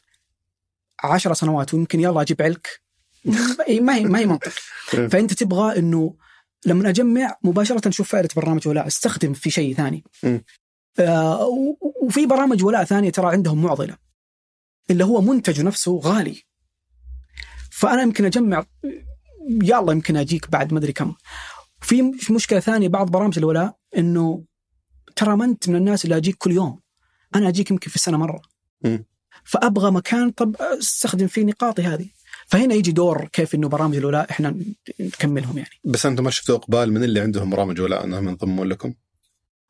[1.04, 2.82] عشر سنوات ويمكن يلا أجيب علك
[3.82, 4.52] ما هي ما هي منطق.
[4.86, 6.16] فأنت تبغى إنه
[6.66, 10.04] لما أجمع مباشرة أشوف فائدة برنامج ولاء أستخدم في شيء ثاني.
[11.00, 11.48] آه
[12.04, 13.98] وفي برامج ولاء ثانية ترى عندهم معضلة
[14.90, 16.44] اللي هو منتج نفسه غالي.
[17.72, 18.66] فأنا يمكن أجمع
[19.64, 21.16] يلا يمكن أجيك بعد ما أدري كم.
[21.82, 24.44] في مشكلة ثانية بعض برامج الولاء إنه
[25.16, 26.80] ترى ما أنت من الناس اللي أجيك كل يوم
[27.36, 28.42] أنا أجيك يمكن في السنة مرة
[28.86, 28.98] م.
[29.44, 32.06] فأبغى مكان طب أستخدم فيه نقاطي هذه
[32.48, 34.56] فهنا يجي دور كيف إنه برامج الولاء إحنا
[35.00, 38.94] نكملهم يعني بس أنتم ما شفتوا إقبال من اللي عندهم برامج ولاء أنهم ينضمون لكم؟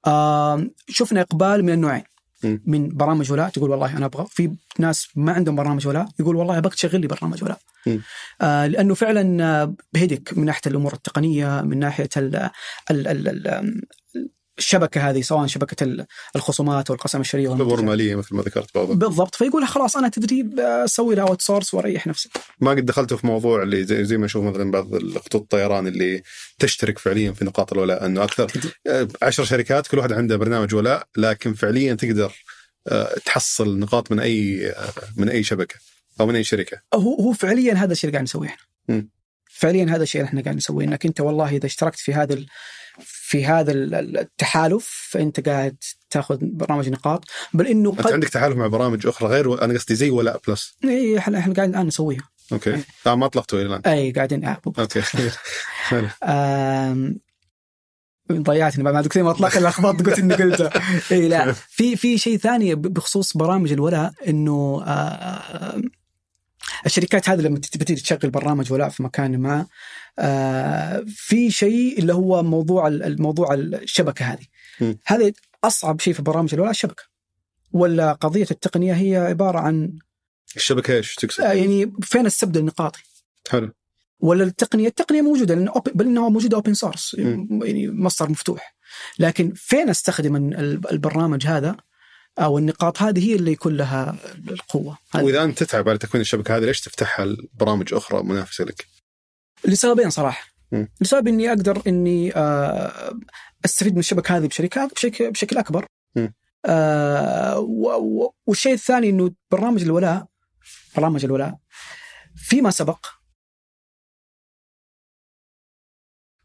[0.07, 2.03] آه شفنا إقبال من النوعين
[2.43, 2.57] م.
[2.65, 6.57] من برامج ولاء تقول والله أنا أبغى في ناس ما عندهم برنامج ولاء يقول والله
[6.57, 7.59] أبغاك تشغل لي برنامج ولاء.
[8.41, 12.36] آه لأنه فعلا آه، بهدك من ناحية الأمور التقنية من ناحية ال
[12.91, 13.82] ال ال ال
[14.62, 16.05] الشبكة هذه سواء شبكة
[16.36, 19.36] الخصومات والقسم الشرعي الأمور مالية مثل ما ذكرت بعض بالضبط.
[19.36, 22.30] فيقول خلاص أنا تدريب أسوي لها outsource وأريح نفسي.
[22.59, 26.24] ما قد دخلتوا في موضوع اللي زي, زي ما نشوف مثلا بعض خطوط الطيران اللي
[26.59, 28.51] تشترك فعليا في نقاط الولاء أنه أكثر.
[29.22, 32.34] عشر شركات كل واحد عنده برنامج ولاء لكن فعليا تقدر
[32.88, 35.76] آه، تحصل نقاط من أي آه، من أي شبكة
[36.20, 36.82] أو من أي شركة.
[36.93, 38.55] هو هو فعليا هذا الشيء اللي قاعد نسويه
[38.89, 39.01] م.
[39.51, 42.34] فعليا هذا الشيء اللي إحنا قاعد نسويه إنك أنت والله إذا اشتركت في هذا
[43.32, 45.75] في هذا التحالف فأنت قاعد
[46.09, 47.25] تأخذ برامج نقاط.
[47.53, 47.97] بل إنه قد...
[47.97, 51.53] انت عندك تحالف مع برامج أخرى غير أنا قصدي زي ولاء بلس؟ إي إحنا إحنا
[51.53, 52.29] قاعدين الآن نسويها.
[52.51, 52.84] أوكي.
[53.07, 53.82] آه ما اطلقتوا إلى الآن.
[53.86, 55.01] إي قاعدين آه أوكي.
[56.23, 57.19] آم...
[58.32, 60.69] ضيعتني بعد ما كثير ما اطلق لخبطت قلت إني قلته
[61.11, 61.51] إي لا.
[61.77, 65.82] في في شيء ثاني بخصوص برامج الولاء إنه آه
[66.86, 69.68] الشركات هذه لما تبتدي تشغل برنامج ولاء في مكان ما
[70.20, 74.45] آه في شيء اللي هو موضوع الموضوع الشبكة هذه
[74.82, 74.93] م.
[75.05, 75.32] هذا
[75.64, 77.03] أصعب شيء في برامج الولاء الشبكة
[77.72, 79.99] ولا قضية التقنية هي عبارة عن
[80.55, 83.03] الشبكة إيش تقصد؟ آه يعني فين استبدل نقاطي؟
[83.49, 83.72] حلو
[84.20, 88.76] ولا التقنية التقنية موجودة لأن بل إنها موجودة open source يعني مصدر مفتوح
[89.20, 90.36] لكن فين أستخدم
[90.91, 91.78] البرنامج هذا
[92.39, 94.15] أو النقاط هذه هي اللي يكون لها
[94.49, 98.88] القوه وإذا أنت تتعب على تكوين الشبكة هذه ليش تفتحها لبرامج أخرى منافسة لك؟
[99.65, 100.86] لسببين صراحة م.
[101.01, 103.19] لسبب إني أقدر إني آه،
[103.65, 105.86] أستفيد من الشبكة هذه بشركة بشكل بشكل أكبر
[106.65, 107.59] آه
[108.47, 110.27] والشيء الثاني إنه برنامج الولاء
[110.95, 111.57] برنامج الولاء
[112.36, 113.05] فيما سبق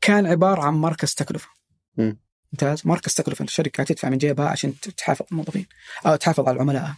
[0.00, 1.48] كان عبارة عن مركز تكلفة
[1.96, 2.12] م.
[2.52, 5.66] ممتاز مركز تكلفه الشركة تدفع من جيبها عشان تحافظ على الموظفين.
[6.06, 6.94] أو تحافظ على العملاء.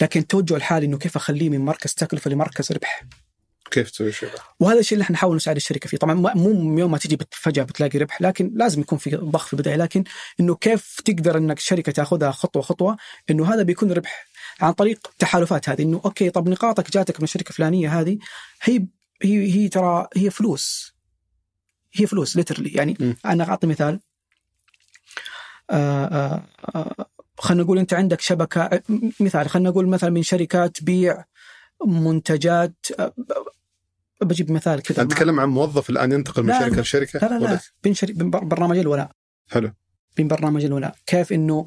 [0.00, 3.04] لكن التوجه الحالي إنه كيف أخليه من مركز تكلفة لمركز ربح.
[3.70, 4.28] كيف تسوي شيء؟
[4.60, 5.96] وهذا الشيء اللي إحنا نحاول نساعد الشركة فيه.
[5.98, 9.76] طبعا مو يوم ما تجي فجأة بتلاقي ربح لكن لازم يكون في ضخ في البداية.
[9.76, 10.04] لكن
[10.40, 12.96] إنه كيف تقدر إنك الشركة تأخذها خطوة خطوة؟
[13.30, 14.26] إنه هذا بيكون ربح
[14.60, 15.82] عن طريق التحالفات هذه.
[15.82, 18.18] إنه أوكي طب نقاطك جاتك من الشركة الفلانية هذه
[18.62, 18.86] هي
[19.22, 20.94] هي هي ترى هي فلوس.
[21.92, 23.14] هي فلوس ليترلي يعني م.
[23.26, 24.00] أنا أعطي مثال.
[27.38, 28.82] خلينا نقول أنت عندك شبكة
[29.20, 31.24] مثال خلينا نقول مثلا من شركه تبيع
[31.86, 32.86] منتجات
[34.22, 35.04] بجيب مثال كذا.
[35.04, 38.12] نتكلم عن موظف الآن ينتقل من شركة لشركة؟ لا لا لا بين, شري...
[38.12, 39.10] بين برنامج الولاء.
[39.50, 39.72] حلو.
[40.16, 40.96] بين برنامج الولاء.
[41.06, 41.66] كيف إنه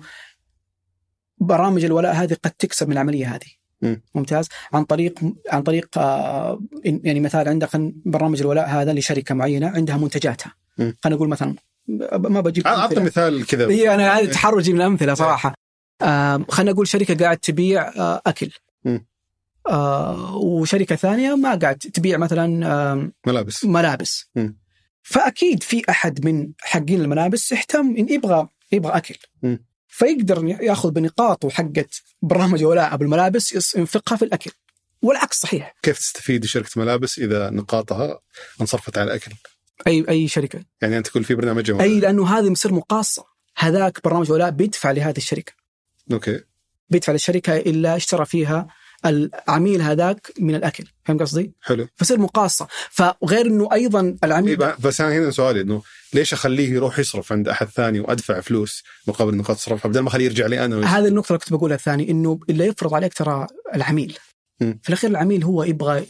[1.38, 3.48] برامج الولاء هذه قد تكسب من العملية هذه؟
[3.82, 3.96] م.
[4.16, 4.50] ممتاز.
[4.74, 7.70] عن طريق عن طريق آه يعني مثال عندك
[8.06, 10.54] برنامج الولاء هذا لشركة معينة عندها منتجاتها.
[10.78, 11.56] خلينا نقول مثلا
[11.88, 13.70] ما بجيب أعطي مثال كذا.
[13.70, 15.54] هي أنا هذه تحرجي من الامثله صراحة.
[16.02, 18.52] آه خلينا نقول شركة قاعد تبيع آه أكل.
[18.86, 19.00] م.
[19.68, 23.66] آه وشركة ثانية ما قاعد تبيع مثلا آه ملابس.
[23.66, 24.26] ملابس.
[24.36, 24.50] م.
[25.04, 29.16] فأكيد في أحد من حقين الملابس يهتم إن يبغى يبغى أكل.
[29.44, 29.58] م.
[29.88, 34.52] فيقدر يأخذ بنقاطه حقت برنامج ولاء بالملابس ينفقها في الأكل.
[35.02, 35.76] والعكس صحيح.
[35.84, 38.20] كيف تستفيد شركة ملابس إذا نقاطها
[38.62, 39.32] انصرفت على الأكل؟
[39.88, 41.82] أي أي شركة يعني أنت تقول في برنامج جمال.
[41.82, 43.26] أي لأنه هذه مصير مقاصة
[43.58, 45.54] هذاك برنامج ولاء بيدفع لهذه الشركة
[46.12, 46.40] أوكي
[46.90, 48.68] بيدفع للشركة إلا اشترى فيها
[49.06, 55.02] العميل هذاك من الأكل فاهم قصدي؟ حلو فصير مقاصة فغير إنه أيضا العميل إيه، بس
[55.02, 55.82] أنا هنا سؤالي إنه
[56.14, 60.26] ليش أخليه يروح يصرف عند أحد ثاني وأدفع فلوس مقابل نقاط صرفها بدل ما أخليه
[60.26, 60.92] يرجع لي أنا ويصرف.
[60.92, 64.18] هذه النقطة اللي كنت بقولها الثاني إنه اللي يفرض عليك ترى العميل.
[64.62, 66.06] في الأخير العميل هو يبغى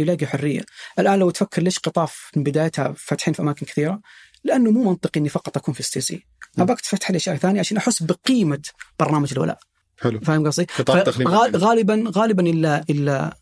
[0.00, 0.60] يلاقي حرية.
[0.98, 4.00] الآن لو تفكر ليش قطاف من بدايتها فاتحين في أماكن كثيرة؟
[4.44, 5.82] لأنه مو منطقي إني فقط أكون في
[6.56, 6.62] مم.
[6.62, 8.62] ابغاك تفتح لي أشياء ثانية عشان أحس بقيمة
[9.00, 9.58] برنامج الولاء.
[10.00, 10.20] حلو.
[10.20, 10.66] فاهم قصدي؟
[11.56, 13.38] غالبا غالبا الا الا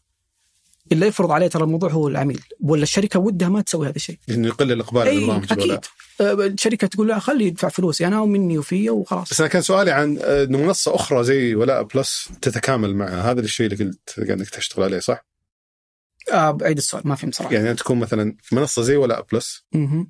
[0.92, 2.40] اللي يفرض عليه ترى الموضوع هو العميل.
[2.60, 4.18] ولا الشركة ودها ما تسوي هذا الشيء.
[4.30, 5.44] إنه يقل الإقبال على الولاء.
[5.50, 5.80] أكيد.
[6.20, 10.18] الشركة تقول لا خلي يدفع فلوسي أنا ومني وفيه وخلاص بس أنا كان سؤالي عن
[10.22, 14.84] آه، انه منصة أخرى زي ولاء بلس تتكامل معها هذا الشيء اللي قلت إنك تشتغل
[14.84, 15.26] عليه صح؟
[16.32, 19.64] آه بعيد السؤال ما في بصراحه يعني تكون مثلا في منصة زي ولاء بلس.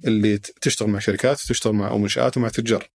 [0.04, 2.90] اللي تشتغل مع شركات وتشتغل مع أو منشآت ومع تجار.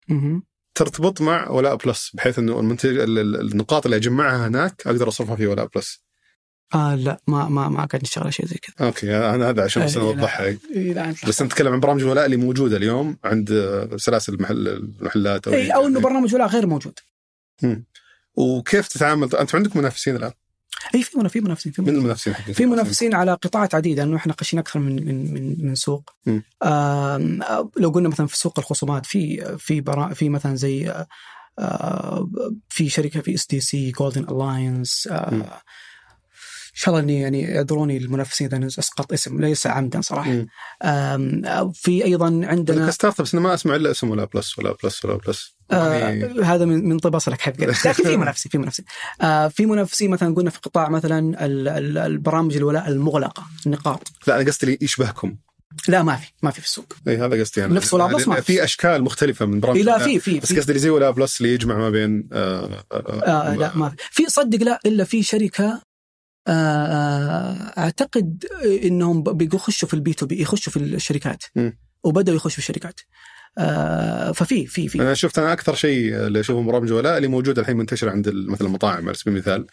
[0.76, 5.70] ترتبط مع ولاء بلس بحيث إنه المنتج النقاط اللي أجمعها هناك أقدر أصرفها في ولاء
[5.76, 6.07] بلس.
[6.76, 8.88] آه لا ما ما ما قاعد نشتغل شيء زي كذا.
[8.88, 10.04] أوكي أنا هذا عشان بس إيه،.
[10.04, 10.46] أوضحها.
[10.46, 15.54] إيه، بس نتكلم عن برامج الولاء اللي موجودة اليوم عند آه، سلاسل المحل المحلات أو
[15.54, 17.00] أي أو إنه برنامج ولا غير موجود.
[17.64, 17.86] مم.
[18.36, 20.32] وكيف تتعامل؟ أنت عندك منافسين الآن؟
[20.96, 24.16] اي في منافسين في منافسين في من منافسين, المنافسين في منافسين على قطاعات عديده انه
[24.16, 26.10] إحنا خشين أكثر من من من, من سوق.
[26.64, 27.18] آه
[27.78, 31.08] لو قلنا مثلا في سوق الخصومات في في برا في مثلا زي آه،
[31.60, 32.30] آه
[32.70, 35.44] في شركة في إس دي سي جولدن الاينس مم.
[36.80, 40.46] شاء الله إني يعني يعذروني المنافسين إذا أسقط اسم ليس عمدا صراحة.
[40.82, 45.06] آه، في أيضا عندنا ك startups أنا ما أسمع إلا اسم ولا بلس ولا بلس
[45.06, 45.58] ولا بلس.
[45.72, 48.86] يعني آه هذا من من طيب أصلك حق لكن في منافسين في منافسين.
[49.22, 54.08] آه في منافسين مثلا قلنا في قطاع مثلا ال- ال- البرامج الولاء المغلقة النقاط.
[54.28, 55.36] لا أنا قصدي اللي يشبهكم.
[55.88, 56.94] لا ما في ما في في السوق.
[57.08, 57.74] إي هذا قصدي أنا.
[57.74, 58.42] نفس ولا بلس ما في.
[58.42, 59.98] في أشكال مختلفة من برامج لا.
[59.98, 63.56] في في بس قصدي اللي زي ولا بلس اللي يجمع ما بين آه آه آه
[63.56, 63.96] لا ما في.
[64.12, 65.82] في صدق لا إلا في شركة آه آه
[67.78, 68.46] أعتقد
[68.84, 71.44] إنهم بيخشوا في ال B2B يخشوا في الشركات.
[72.04, 73.00] وبدأوا يخشوا في الشركات
[73.58, 77.60] آه ففي في في أنا شفت أنا أكثر شيء اللي أشوفه برامج ولاء اللي موجود
[77.60, 79.68] الحين منتشر عند مثلا المطاعم على سبيل المثال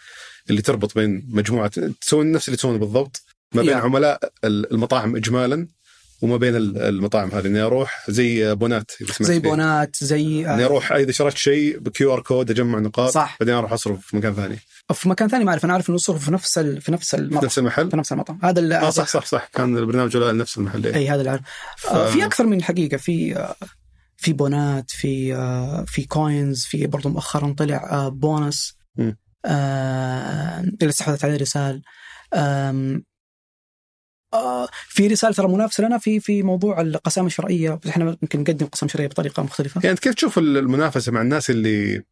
[0.50, 1.70] اللي تربط بين مجموعة
[2.00, 3.22] تسوي نفس اللي تسوونه بالضبط
[3.54, 3.76] ما بين يا.
[3.76, 5.68] عملاء ال- المطاعم اجمالا
[6.22, 9.38] وما بين ال- المطاعم هذه إني أروح زي بونات زي.
[9.38, 13.36] بونات زي إني آه أروح إذا شريت شيء ب QR code أجمع نقاط صح.
[13.40, 14.58] بعدين أروح أصرف في مكان ثاني
[14.93, 16.80] في مكان ثاني ما أعرف أنا عارف إنه يصرف في نفس ال...
[16.80, 18.39] في نفس في المطعم نفس المحل؟ في نفس المطعم.
[18.43, 19.49] هذا اللي آه صح صح صح.
[19.53, 20.95] كان البرنامج ولاء نفس المحل إيه.
[20.95, 21.43] إي هذا اللي أعرف.
[21.87, 23.57] آه، في أكثر من الحقيقة في آه،
[24.16, 28.76] في بونات في آه، في كوينز في برضو مؤخرا طلع بونس.
[29.45, 31.82] آه، اللي استحوذت عليه رسال.
[34.89, 37.80] في رساله ترى منافسة لنا في في موضوع القسائم الشرائية.
[37.89, 39.80] إحنا يمكن نقدم قسم شرعية بطريقة مختلفة.
[39.85, 42.03] يعني كيف تشوف المنافسة مع الناس اللي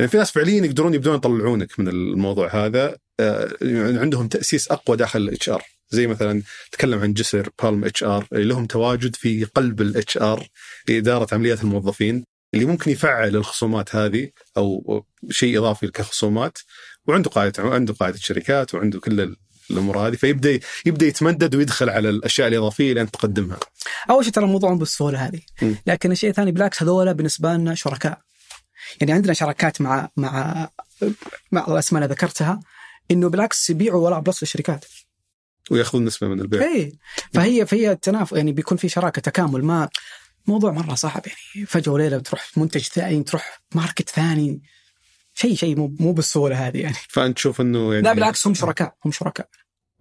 [0.00, 4.96] يعني في ناس فعليا يقدرون يبدون يطلعونك من الموضوع هذا آه، يعني عندهم تأسيس أقوى
[4.96, 6.42] داخل ال HR زي مثلا
[6.72, 10.46] تكلم عن جسر بالم HR اللي لهم تواجد في قلب ال HR
[10.88, 12.24] لاداره عمليات الموظفين
[12.54, 16.58] اللي ممكن يفعل الخصومات هذه أو شيء إضافي كخصومات
[17.06, 19.36] وعنده قاعدة عنده قاعدة شركات وعنده كل ال-
[19.70, 23.58] الأمور هذه فيبدأ يبدأ يتمدد ويدخل على الأشياء الإضافية اللي انت تقدمها.
[24.10, 25.40] أول شيء ترى الموضوع مو بالسهولة هذه.
[25.86, 28.18] لكن الشيء الثاني بالعكس هذول بالنسبة لنا شركاء
[29.00, 30.68] يعني عندنا شراكات مع مع
[31.52, 32.60] مع الأسماء اللي ذكرتها
[33.10, 34.84] إنه بالعكس يبيعوا ولاء بلس للشركات
[35.70, 36.62] ويأخذون نسبة من البيع.
[36.62, 36.98] اي
[37.34, 39.88] فهي فهي تناف يعني بيكون في شراكة تكامل ما
[40.46, 41.66] موضوع مرة صعب يعني.
[41.66, 44.62] فجأة وليلة بتروح منتج ثاني تروح market ثاني.
[45.34, 46.96] شيء شيء مو مو بالسهوله هذه يعني.
[47.08, 49.48] فأنت تشوف إنه يعني لا بالعكس هم شركاء هم شركاء.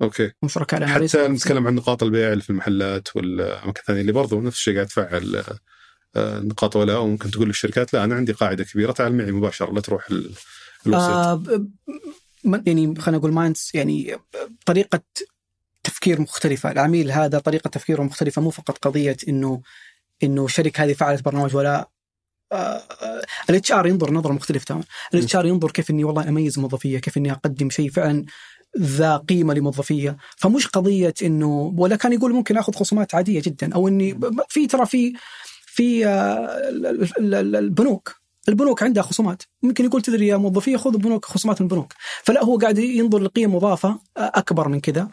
[0.02, 0.32] أوكي.
[0.44, 1.28] هم شركاء حتى.
[1.28, 5.44] نتكلم عن نقاط البيع اللي في المحلات والأماكن الثانية اللي برضو نفس الشيء قاعد تفعل
[6.18, 10.12] نقاط ولاء وممكن تقول للشركات لا أنا عندي قاعدة كبيرة تعال معي مباشرة لا تروح
[10.12, 10.34] ال-
[10.88, 11.10] الوسيط.
[11.10, 11.43] آه
[12.66, 14.16] يعني خلينا نقول mindset يعني
[14.66, 15.01] طريقة
[15.84, 16.72] تفكير مختلفة.
[16.72, 19.62] العميل هذا طريقة تفكيره مختلفة مو فقط قضية إنه
[20.24, 21.89] إنه الشركة هذه فعلت برنامج ولاء
[23.50, 24.84] ال HR ينظر نظرة مختلفة تماما.
[25.14, 28.26] ال HR ينظر كيف إني والله أميز موظفية كيف إني أقدم شيء فعلا
[28.80, 30.18] ذا قيمة لموظفية.
[30.38, 34.86] فمش قضية إنه ولا كان يقول ممكن آخذ خصومات عادية جدا أو إني في ترى
[34.86, 35.14] في
[35.80, 38.16] في آه، ال- ال- ال- البنوك.
[38.50, 39.44] البنوك عندها خصومات.
[39.64, 41.94] ممكن يقول تدري يا موظفيه خذوا بنوك خصومات من البنوك.
[42.24, 44.00] فلا هو قاعد ينظر لقيم مضافة آه،
[44.36, 45.08] أكبر من كذا.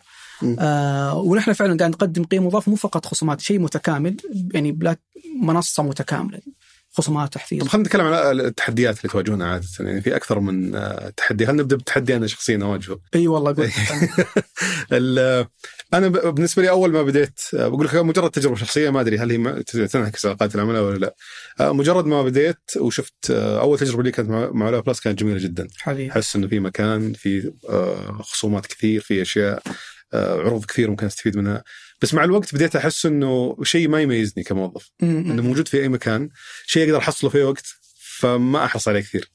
[0.59, 4.17] آه ونحن فعلا قاعد نقدم قيم مضافة مو فقط خصومات شيء متكامل
[4.55, 4.97] يعني ولا
[5.43, 6.41] منصة متكاملة.
[6.97, 7.61] خصومات تحفيز.
[7.63, 11.47] طب خلينا نتكلم عن التحديات اللي تواجهونها عادة يعني في أكثر من آه، تحدي.
[11.47, 13.57] هل نبدأ بتحدي أنا شخصيا اواجهه؟ إي والله
[14.93, 15.47] ال-
[15.95, 19.31] أنا بالنسبة لي أول ما بديت آه، بقول لك مجرد تجربة شخصية ما أدري هل
[19.31, 21.15] هي تنعكس على قاده العملاء ولا لا.
[21.61, 25.69] آه، مجرد ما بديت وشفت أول تجربة لي كانت مع ولاء بلس كانت جميلة جدا.
[25.79, 26.13] حبيبي.
[26.13, 27.53] أحس إنه في مكان في
[28.21, 29.63] خصومات كثير في أشياء
[30.15, 31.63] عروض كثير ممكن أستفيد منها.
[32.03, 34.91] بس مع الوقت بديت أحس إنه شيء ما يميزني كموظف.
[35.03, 36.29] إنه موجود في أي مكان
[36.67, 37.67] شيء أقدر أحصله في أي وقت
[38.19, 39.31] فما أحرص عليه كثير.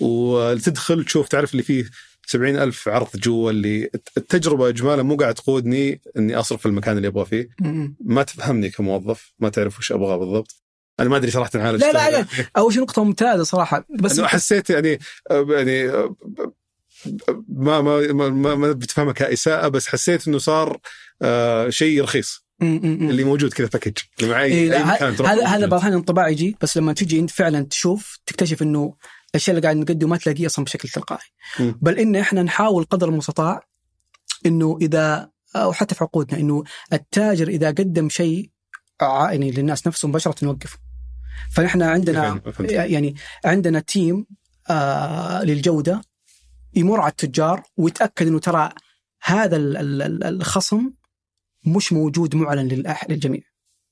[0.00, 1.90] وتدخل تشوف تعرف اللي فيه
[2.26, 7.08] سبعين ألف عرض جوا اللي التجربة إجمالا مو قاعد تقودني إني أصرف في المكان اللي
[7.08, 7.48] أبغى فيه.
[8.04, 10.62] ما تفهمني كموظف ما تعرف وش أبغى بالضبط.
[11.00, 12.26] أنا ما أدري صراحة على لا لا لا.
[12.56, 13.86] أول شيء نقطة ممتازة صراحة.
[14.00, 14.98] بس أنه حسيت يعني
[15.30, 15.92] يعني
[17.48, 20.80] ما ما ما, ما, بتفهمها كإساءة بس حسيت إنه صار
[21.22, 22.44] آه شيء رخيص.
[22.62, 25.66] اللي موجود كذا باكج اللي معي إيه، مكان تروح هذا هذا.
[25.66, 28.94] بعض الأحيان انطباع يجي بس لما تجي أنت فعلا تشوف تكتشف إنه
[29.30, 31.26] الأشياء اللي قاعد نقدمه ما تلاقيه أصلا بشكل تلقائي.
[31.58, 33.68] بل إن إحنا نحاول قدر المستطاع
[34.46, 38.50] إنه إذا أو حتى في عقودنا إنه التاجر إذا قدم شيء
[39.02, 40.78] يعني للناس نفسهم مباشرة نوقفه
[41.50, 42.40] فنحن عندنا.
[42.60, 44.26] يعني عندنا team
[44.70, 46.00] آه للجودة
[46.74, 48.70] يمر على التجار ويتأكد إنه ترى
[49.22, 50.90] هذا ال- ال- ال- الخصم
[51.66, 52.68] مش موجود معلن
[53.08, 53.40] للجميع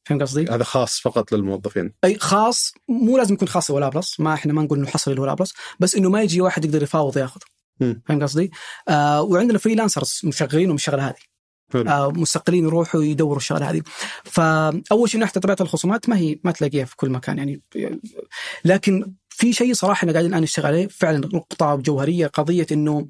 [0.05, 4.35] فاهم قصدي؟ هذا خاص فقط للموظفين أي خاص مو لازم يكون خاص لولا بلس ما
[4.35, 7.41] إحنا ما نقول إنه حصل لولا بلس بس إنه ما يجي واحد يقدر يفاوض ياخذ.
[7.81, 8.51] فاهم قصدي؟
[8.89, 11.15] آه وعندنا freelancers مشغلين الشغله هذه.
[11.75, 13.83] آه مستقلين يروحوا يدوروا الشغلة هذه
[14.25, 17.63] فأول شيء نحن طبيعة الخصومات ما هي ما تلاقيها في كل مكان يعني
[18.65, 23.09] لكن في شيء صراحة إحنا قاعدين الآن نشتغل عليه فعلا نقطة جوهرية قضية إنه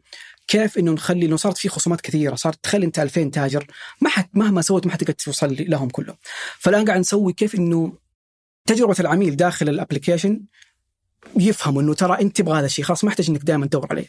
[0.49, 3.67] كيف إنه نخلي إنه صارت في خصومات كثيرة صارت تخلي أنت 2000 تاجر
[4.01, 6.17] ما حت مهما سويت ما حتقدر توصل لهم كلهم
[6.59, 7.93] فالآن قاعد نسوي كيف إنه
[8.67, 10.41] تجربة العميل داخل ال application
[11.37, 14.07] يفهم إنه ترى أنت تبغى هذا الشيء خلاص ما يحتاج إنك دائما تدور عليه.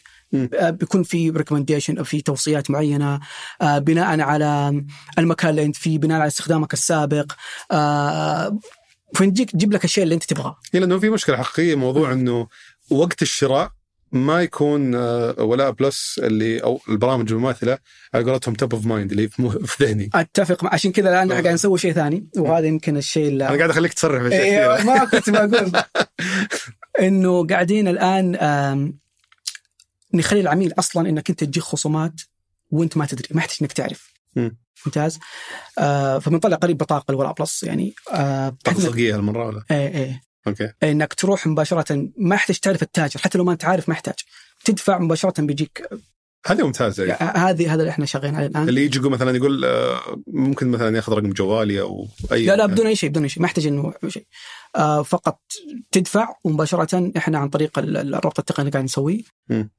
[0.54, 3.20] آه، بيكون في recommendation أو في توصيات معينة
[3.62, 4.82] آه، بناء على
[5.18, 7.32] المكان اللي أنت فيه بناء على استخدامك السابق
[7.72, 8.58] آه،
[9.14, 10.56] فنجيك تجيب لك الشيء اللي انت تبغاه.
[10.74, 12.48] هي لأنه في مشكلة حقيقية موضوع إنه
[12.90, 13.70] وقت الشراء
[14.12, 17.78] ما يكون آه، ولاء بلس اللي أو البرامج المماثلة
[18.14, 19.28] على قولتهم top of mind اللي
[19.66, 20.10] في ذهني.
[20.14, 21.40] أتفق عشان كذا الآن آه.
[21.42, 24.84] قاعد نسوي شيء ثاني وهذا يمكن الشيء اللي أنا قاعد أخليك تصرح في اشياء إيه
[24.84, 25.72] ما كنت بقول
[27.06, 28.92] إنه قاعدين الآن
[30.14, 32.20] نخلي العميل أصلا إنك أنت تجيك خصومات
[32.70, 34.09] وأنت ما تدري ما يحتاج إنك تعرف.
[34.36, 34.58] مم.
[34.86, 35.18] ممتاز
[35.78, 41.14] آه فبنطلع قريب بطاقة الولاء بلس يعني آه صدقيه هالمره ولا؟ إيه إيه أوكي إنك
[41.14, 44.14] تروح مباشرة ما يحتاج تعرف التاجر حتى لو ما أنت عارف ما يحتاج
[44.64, 45.88] تدفع مباشرة بيجيك
[46.46, 47.04] هذه ممتازة.
[47.04, 47.38] يعني.
[47.38, 48.68] هذه هذا اللي إحنا شغالين عليه الآن.
[48.68, 52.86] اللي يجي مثلا يقول آه، ممكن مثلا ياخذ رقم جوالي أو أي لا لا بدون
[52.86, 54.26] أي شيء بدون أي شيء ما يحتاج إنه شيء.
[54.76, 55.40] آه فقط
[55.92, 59.22] تدفع ومباشره إحنا عن طريق ال- ال- الربط التقني اللي قاعد نسويه.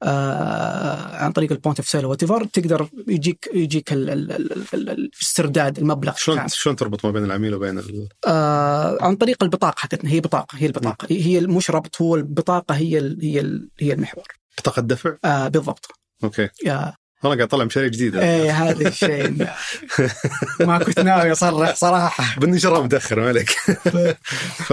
[0.02, 4.64] آه عن طريق ال point of sale وأنت تقدر يجيك يجيك ال- ال- ال- ال-
[4.74, 6.48] ال- الاسترداد المبلغ شلون.
[6.48, 8.08] شلون تربط ما بين العميل وبين ال...
[8.26, 11.06] آه عن طريق البطاقة حقتنا هي بطاقة هي البطاقة.
[11.10, 14.24] هي مش ربط هو البطاقة هي ال هي ال هي المحور.
[14.58, 16.01] بطاقة دفع؟ آه بالضبط.
[16.24, 16.48] أوكي.
[16.64, 16.94] Yeah.
[17.24, 18.22] أنا قاعد أطلع مشاريع جديدة.
[18.22, 19.30] إيه هذا الشيء.
[20.68, 22.40] ما كنت ناوي أصرح صراحة.
[22.40, 23.50] بالنشرة متأخر ما عليك.
[24.68, 24.72] ف...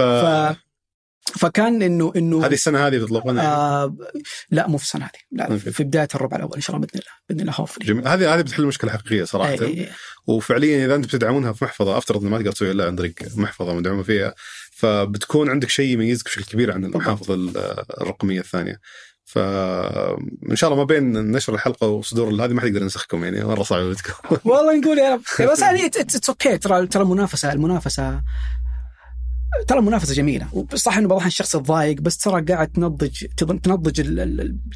[1.38, 3.96] فكان إنه إنه هذه السنة هذه بتطلقونها آه
[4.50, 5.20] لا مو في السنة هذه.
[5.32, 5.70] لا أوكي.
[5.70, 8.08] في بداية الربع الأول إن شاء الله بإذن الله بإذن الله هوفلي جميل.
[8.08, 9.50] هذه هذه بتحل مشكلة حقيقية صراحة.
[9.50, 9.90] إيه، إيه.
[10.26, 13.74] وفعليا إذا أنتم بتدعمونها في محفظة أفترض إنه ما تقدر تسوي إلا عن طريق محفظة
[13.74, 14.34] مدعومة فيها
[14.72, 17.58] فبتكون عندك شيء يميزك بشكل كبير عن المحافظ ال-
[18.00, 18.78] الرقمية الثانية.
[19.32, 23.62] فان شاء الله ما بين نشر الحلقة وصدور هذه ما حد يقدر ينسخكم يعني مرة
[23.62, 24.12] صعب ودكم
[24.50, 25.20] والله نقول يا رب.
[25.52, 28.22] بس يعني it's okay ترى ترى المنافسه المنافسه
[29.68, 30.66] ترى المنافسة جميلة.
[30.74, 34.00] صح إنه بعض الشخص تضايق بس ترى قاعد تنضج تنضج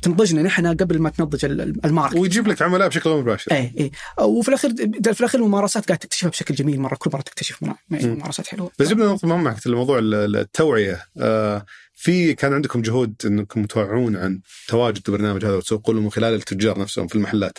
[0.03, 3.53] تنضجنا نحن قبل ما تنضج ال- ال- الماركه ويجيب لك عملاء بشكل مباشر.
[3.53, 3.91] إيه إيه.
[4.25, 4.71] وفي الاخير
[5.15, 7.59] في الأخير الممارسات قاعد تكتشفها بشكل جميل مرة كل مرة تكتشف
[7.91, 8.71] ممارسات حلوة.
[8.79, 11.05] بس جبنا نقطة مهمة حقت الموضوع ال- التوعية.
[11.19, 11.65] آه
[12.05, 17.07] في كان عندكم جهود إنكم توعون عن تواجد البرنامج هذا وتسوقون من خلال التجار نفسهم
[17.07, 17.59] في المحلات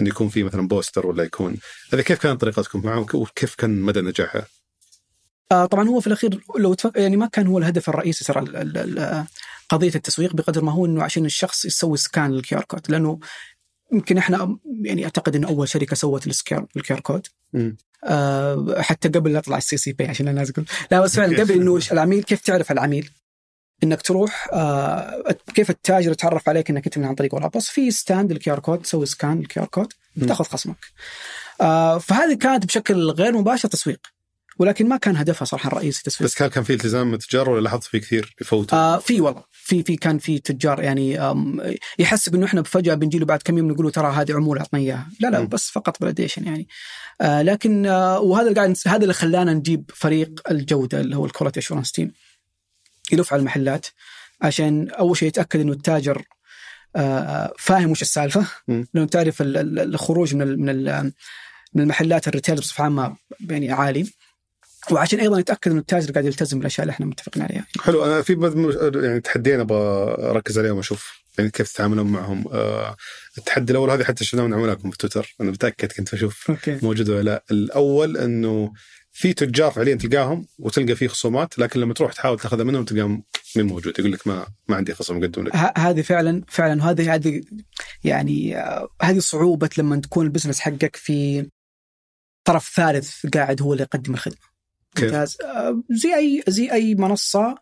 [0.00, 1.56] انه يكون في مثلا بوستر ولا يكون.
[1.92, 4.46] هذا كيف كانت طريقتكم معه وكيف كان مدى نجاحها؟
[5.52, 6.96] آه طبعا هو في الأخير لو تفك...
[6.96, 9.24] يعني ما كان هو الهدف الرئيسي ترى ال- ال- ال-
[9.68, 12.80] قضية التسويق بقدر ما هو إنه عشان الشخص يسوي scan لل QR code.
[12.88, 13.18] لأنه
[13.92, 17.26] يمكن إحنا يعني أعتقد إنه أول شركة سوت ال square ال QR code.
[18.04, 21.80] آه حتى قبل لا يطلع ال CCP عشان الناس تقول لا بس فعلا قبل إنه
[21.92, 23.10] العميل؟ كيف تعرف العميل؟
[23.84, 25.24] إنك تروح آه
[25.54, 28.58] كيف التاجر يتعرف عليك إنك أنت من عن طريق ولا بس في stand ال QR
[28.58, 29.92] code تسوي scan ال QR code.
[30.28, 30.76] تأخذ خصمك
[31.60, 34.00] آه فهذه كانت بشكل غير مباشر تسويق
[34.58, 37.60] ولكن ما كان هدفها صراحة الرئيسي تسويق بس كان كان في التزام من التجار ولا
[37.60, 41.18] لاحظت في كثير يفوتوا؟ آه في والله في في كان في تجار يعني
[41.98, 44.80] يحسب انه إحنا فجأة بنجي له بعد كم يوم نقول له ترى هذه عمولة عطنا
[44.80, 45.48] إياها لا لا م.
[45.48, 46.68] بس فقط validation يعني
[47.20, 51.30] آه لكن آه وهذا اللي قاعد هذا اللي خلانا نجيب فريق الجودة اللي هو ال
[51.30, 52.12] quality assurance team
[53.12, 53.86] يلف على المحلات
[54.42, 56.22] عشان أول شيء يتأكد إنه التاجر
[56.96, 58.46] آه فاهم وش السالفة.
[58.68, 61.04] لأنه تعرف ال- ال- الخروج من من
[61.74, 63.16] من المحلات ال retail بصفة عامة
[63.50, 64.12] يعني عالي.
[64.90, 67.66] وعشان أيضا يتأكد إنه التاجر قاعد يلتزم بالأشياء اللي إحنا متفقين عليها.
[67.80, 68.32] حلو أنا في
[68.94, 72.44] يعني تحديين أبغى أركز عليهم وأشوف يعني كيف تتعاملون معهم.
[72.52, 72.96] آه
[73.38, 75.34] التحدي الأول هذه حتى شفناه نعمل لكم في تويتر.
[75.40, 76.78] أنا متأكد كنت بشوف أوكي.
[76.82, 77.44] موجود ولا لا.
[77.50, 78.72] الأول إنه
[79.20, 83.22] في تجار فعليا تلقاهم وتلقى فيه خصومات لكن لما تروح تحاول تاخذها منهم تلقاهم
[83.56, 83.98] من موجود.
[83.98, 85.56] يقول لك ما ما عندي خصم اقدم لك.
[85.78, 87.42] هذه فعلا فعلا وهذه هذه
[88.04, 91.48] يعني آه، هذه صعوبة لما تكون البزنس حقك في
[92.44, 94.38] طرف ثالث قاعد هو اللي يقدم الخدمة؟
[95.00, 95.38] ممتاز.
[95.44, 97.54] آه، زي أي زي أي منصة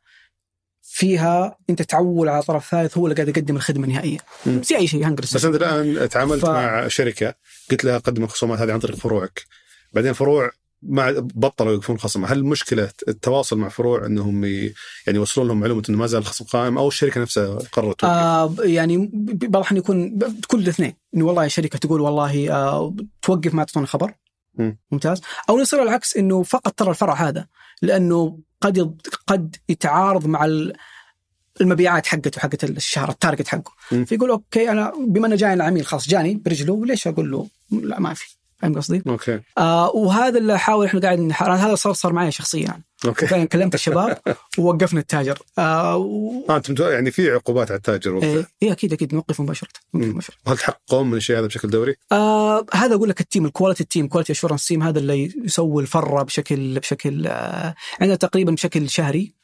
[0.83, 4.63] فيها أنت تعول على طرف ثالث هو اللي قاعد يقدم الخدمة النهائيه مم.
[4.63, 6.49] زي أي شيء هنجر بس أنت الآن تعاملت ف...
[6.49, 7.35] مع شركة
[7.71, 9.45] قلت لها قدم الخصومات هذه عن طريق فروعك.
[9.93, 10.51] بعدين فروع
[10.83, 14.45] ما بطلوا يوقفون خصم هل مشكله التواصل مع فروع إنهم.
[14.45, 14.73] يعني
[15.09, 19.57] يوصلون لهم معلومة إنه ما زال الخصم قائم أو الشركة نفسها قررت؟ آه يعني بعض
[19.57, 20.19] الأحيان يكون
[20.49, 24.15] كل الاثنين إنه والله الشركة تقول والله آه توقف ما تعطونا خبر
[24.55, 24.79] مم.
[24.91, 25.21] ممتاز
[25.51, 27.47] أو يصير العكس إنه فقط ترى الفرع هذا
[27.83, 30.73] لأنه قد قد يتعارض مع ال-
[31.61, 34.05] المبيعات حقته حقت الشهر ال target حقه مم.
[34.05, 38.15] فيقول okay أنا بما إنه جاني العميل خلاص جاني برجله ليش أقول له لا ما
[38.15, 39.41] في فاهم قصدي؟ okay.
[39.59, 42.83] آه وهذا اللي احاول إحنا قاعد نحاول هذا صار صار معي شخصيا.
[43.05, 43.27] okay.
[43.27, 44.19] فعلا كلمت الشباب
[44.59, 45.39] ووقفنا التاجر.
[45.59, 46.33] آه و...
[46.51, 49.15] آه أنتم يعني في عقوبات على التاجر وقتها؟ إيه إيه أكيد أكيد.
[49.15, 49.69] نوقف مباشرة.
[49.95, 50.09] نوقف.
[50.09, 50.35] مباشرة.
[50.47, 53.83] هل تحققون من الشيء هذا بشكل دوري؟ آه هذا أقول لك ال team ال quality
[53.83, 58.91] ال team quality assurance team هذا اللي يسوي الفرة بشكل بشكل آه عندنا تقريبا بشكل
[58.91, 59.35] شهري.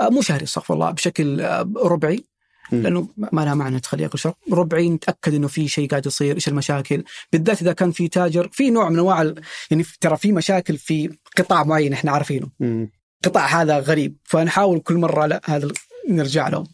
[0.00, 2.24] آه مو شهري استغفر الله بشكل آه ربعي.
[2.72, 4.34] لأنه ما لها معنى تخليه كل شهر.
[4.52, 8.70] ربعي نتاكد إنه في شيء قاعد يصير إيش المشاكل؟ بالذات إذا كان في تاجر في
[8.70, 9.34] نوع من أنواع
[9.70, 12.50] يعني ترى في مشاكل في قطاع معين إحنا عارفينه.
[13.24, 15.68] قطاع هذا غريب فنحاول كل مرة لا هذا
[16.08, 16.66] نرجع لهم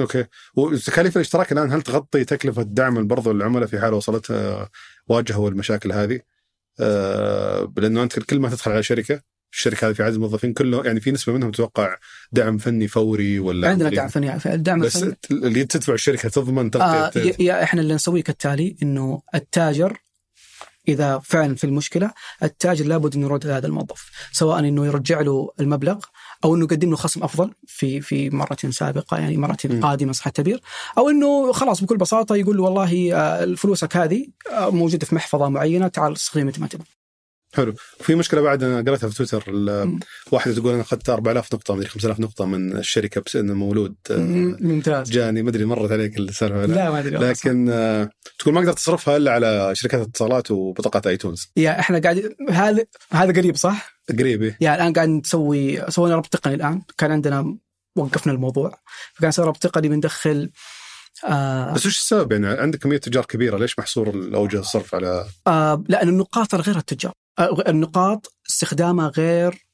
[0.00, 0.24] Okay.
[0.56, 4.32] وتكاليف الاشتراك الآن هل تغطي تكلفة دعم برضو العملاء في حال وصلت
[5.08, 6.20] واجهوا المشاكل هذه؟
[6.80, 9.20] آه، لأنه أنت كل ما تدخل على شركة
[9.54, 11.96] الشركة هذه في عدد موظفين كله يعني في نسبة منهم تتوقع
[12.32, 17.08] دعم فني فوري ولا عندنا؟ دعم فني الدعم بس الفني اللي تدفع الشركة تضمن آه
[17.08, 19.98] تغطيه يا- يا إحنا اللي نسويه كالتالي إنه التاجر
[20.88, 22.10] إذا فعلا في المشكلة
[22.42, 25.98] التاجر لابد إنه يرد هذا الموظف سواء إنه يرجع له المبلغ
[26.44, 29.80] أو إنه يقدم له خصم أفضل في في مرة سابقة يعني مرة م.
[29.80, 30.60] قادمة صح التعبير
[30.98, 35.48] أو إنه خلاص بكل بساطة يقول له والله آه، فلوسك هذه آه، موجودة في محفظة
[35.48, 36.86] معينة تعال استخدمها متى ما تبغى
[37.54, 37.74] حلو.
[38.00, 39.44] وفي مشكلة بعد أنا قرأتها في تويتر.
[40.32, 44.16] واحدة تقول أنا اخذت 4000 نقطة مدري 5000 نقطة من الشركة بس إنه مولود آه،
[44.60, 45.42] ممتاز جاني.
[45.42, 46.90] ما أدري مرت عليك السالفة لا.
[46.90, 47.16] ما أدري.
[47.16, 51.50] لكن آه، تقول ما أقدر تصرفها إلا على شركات الاتصالات وبطاقات آيتونز.
[51.56, 54.56] يا إحنا قاعد هذا هذا قريب صح؟ قريب إيه.
[54.60, 56.82] يعني الآن قاعد نسوي سوينا ربط تقني الآن.
[56.98, 57.56] كان عندنا
[57.96, 58.78] وقفنا الموضوع.
[59.14, 60.50] فكان صار ربط تقني بندخل
[61.24, 65.84] آه بس وش السبب يعني؟ عندك كميه تجار كبيرة ليش محصور اوجه الصرف على؟ آه
[65.88, 67.12] لأن النقاط غير التجار.
[67.40, 69.66] النقاط استخدامها غير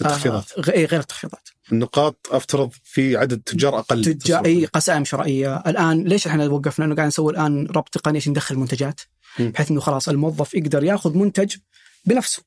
[0.00, 0.52] التخفيضات.
[0.58, 1.48] آه غ- إيه، غير التخفيضات.
[1.72, 4.44] النقاط أفترض في عدد تجار أقل تجار.
[4.44, 5.56] اي قسائم شرائية.
[5.56, 9.00] الآن ليش إحنا وقفنا لأنه قاعد نسوي الآن ربط تقني عشان ندخل منتجات.
[9.38, 11.56] بحيث إنه خلاص الموظف يقدر ياخذ منتج
[12.04, 12.42] بنفسه.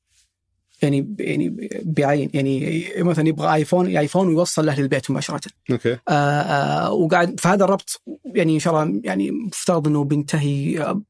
[0.82, 5.42] يعني يعني بعين يعني مثلا يبغى آيفون آيفون ويوصل له للبيت مباشرة.
[5.72, 5.94] أوكي.
[6.10, 11.02] آه آه وقاعد فهذا الربط يعني إن شاء الله يعني مفترض إنه بينتهي آه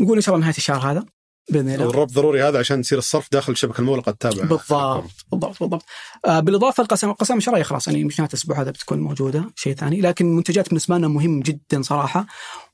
[0.00, 1.04] نقول إن شاء الله نهاية الشهر هذا.
[1.50, 1.86] بإذن الله.
[1.86, 5.84] والربط ضروري هذا عشان يصير الصرف داخل الشبكه المغلقه التابعه بالضبط بالضبط بالضبط.
[6.26, 10.00] آه بالإضافة القسم الشرعيه خلاص يعني مش نهاية الأسبوع هذا بتكون موجودة شيء ثاني.
[10.00, 12.26] لكن المنتجات بالنسبة لنا مهم جدا صراحة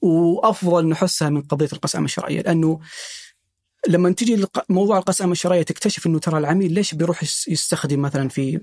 [0.03, 2.81] وأفضل نحسها من قضية القسم الشرعيه لأنه
[3.89, 8.61] لما تجي موضوع القسم الشرعيه تكتشف إنه ترى العميل ليش بيروح يس- يستخدم مثلا في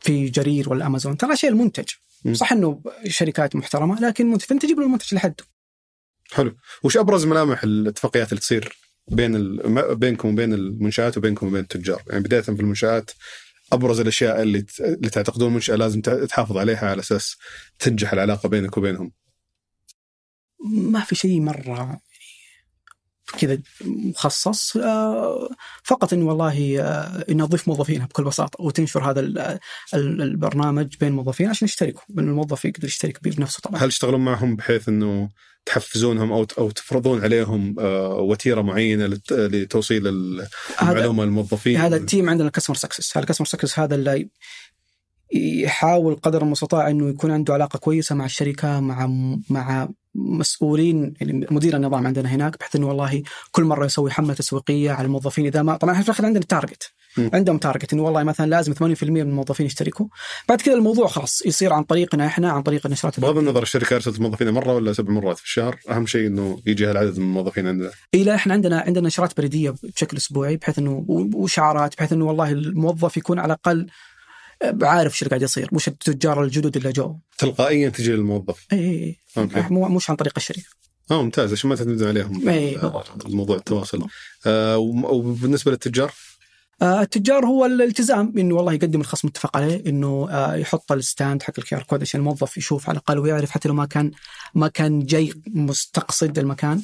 [0.00, 1.88] في جرير ولا أمازون؟ ترى شيء المنتج.
[2.32, 5.44] صح إنه شركات محترمة لكن منتج فأنت تجيب له المنتج لحده.
[6.32, 6.56] حلو.
[6.82, 8.76] وش أبرز ملامح الاتفاقيات اللي تصير؟
[9.08, 9.56] بين
[9.94, 12.02] بينكم وبين المنشآت وبينكم وبين التجار.
[12.10, 13.10] يعني بداية في المنشآت
[13.72, 14.80] أبرز الأشياء اللي ت...
[14.80, 17.36] اللي تعتقدون المنشاه لازم تحافظ عليها على أساس
[17.78, 19.12] تنجح العلاقة بينك وبينهم.
[20.64, 22.00] ما في شيء مرة يعني
[23.38, 25.48] كذا مخصص آه،
[25.84, 29.38] فقط انه والله آه، انه اضيف موظفينها بكل بساطة وتنشر هذا ال-
[29.94, 32.02] ال- البرنامج بين موظفين عشان يشتركوا.
[32.08, 33.80] بان الموظف يقدر يشترك بنفسه طبعا.
[33.82, 35.30] هل تشتغلون معهم بحيث إنه
[35.66, 40.02] تحفزونهم أو أو تفرضون عليهم آه، وتيرة معينة لت- لتوصيل
[40.82, 41.76] المعلومة للموظفين.
[41.76, 44.28] هذا ال team عندنا ال customer success هذا ال customer success هذا اللي
[45.34, 49.06] يحاول قدر المستطاع إنه يكون عنده علاقة كويسة مع الشركة مع
[49.50, 54.90] مع مسؤولين يعني مدير النظام عندنا هناك بحيث إنه والله كل مرة يسوي حملة تسويقية
[54.90, 57.28] على الموظفين إذا ما طبعا إحنا في الآخر عندنا target م.
[57.34, 60.06] عندهم target إنه والله مثلا لازم 80% من الموظفين يشتركوا.
[60.48, 64.20] بعد كذا الموضوع خلاص يصير عن طريقنا إحنا عن طريق النشرات بغض النظر الشركة أرسلت
[64.20, 67.90] موظفينها مرة ولا سبع مرات في الشهر أهم شيء إنه يجي هالعدد من الموظفين عندنا.
[68.14, 71.04] إي لا إحنا عندنا عندنا نشرات بريدية بشكل أسبوعي بحيث إنه
[71.34, 73.86] وإشعارات بحيث إنه والله الموظف يكون على الأقل
[74.82, 75.68] عارف إيش اللي قاعد يصير.
[75.72, 79.68] وش التجار الجدد اللي جو تلقائيا تجي للموظف إي إي إي.
[79.70, 80.62] مش عن طريق الشركة.
[81.10, 81.52] آه ممتاز.
[81.52, 82.48] عشان ما تعتمدون عليهم.
[82.48, 82.82] إيه.
[82.82, 84.06] آه، الموضوع التواصل.
[84.46, 86.12] آه وبالنسبة للتجار؟
[86.82, 91.52] التجار هو الالتزام إنه والله يقدم الخصم متفق عليه إنه آه، يحط ال stand حق
[91.58, 94.10] ال QR code عشان الموظف يشوف على الأقل ويعرف حتى لو ما كان
[94.54, 96.82] ما كان جاي مستقصد المكان.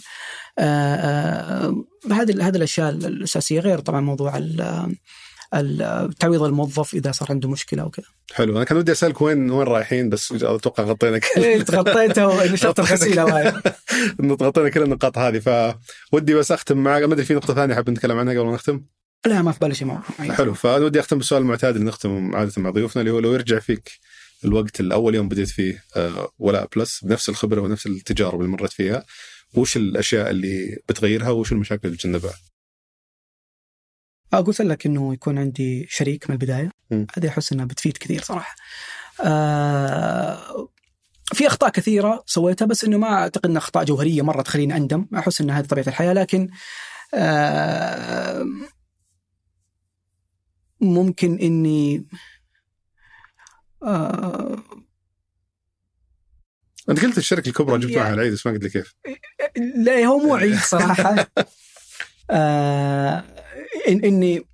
[0.59, 4.41] آه، آه، هذه هذه الأشياء الأساسية غير طبعا موضوع
[6.21, 8.07] تعويض الموظف إذا صار عنده مشكلة أو كذا.
[8.33, 8.57] حلو.
[8.57, 13.21] أنا كان ودي أسألك وين وين رايحين بس أتوقع غطينا كل إيه، تغطيته ونشرت الغسيل
[13.21, 13.55] وايد.
[14.21, 15.75] إنه غطينا كل النقاط هذه.
[16.13, 17.03] فودي بس أختم معك.
[17.03, 18.85] ما أدري في نقطة ثانية حاب نتكلم عنها قبل ما نختم؟
[19.27, 20.03] لا ما في بالي شيء معه.
[20.33, 23.59] حلو فانا ودي أختم بالسؤال المعتاد اللي نختم عادة مع ضيوفنا اللي هو لو يرجع
[23.59, 23.91] فيك
[24.45, 29.05] الوقت الأول يوم بديت فيه آه، ولاء بلس بنفس الخبرة ونفس التجارب اللي مريت فيها
[29.55, 32.35] وش الأشياء اللي بتغيرها وش المشاكل اللي تجنبها؟
[34.33, 36.71] آه، قلت لك إنه يكون عندي شريك من البداية.
[36.91, 38.57] هذه احس انها بتفيد كثير صراحة.
[39.25, 40.69] آه
[41.33, 45.41] في أخطاء كثيرة سويتها بس إنه ما أعتقد إنها أخطاء جوهرية مره تخليني أندم، أحس
[45.41, 46.49] ان هذه طبيعة الحياة لكن
[47.15, 48.47] آه
[50.81, 52.07] ممكن إني
[53.83, 54.57] آه
[56.89, 58.95] أنت قلت الشركة الكبرى جبت معها يعني- العيد بس ما قلت لي كيف
[59.77, 61.17] لا هو مو عيد صراحة
[62.31, 63.25] آه
[63.89, 64.45] إن إني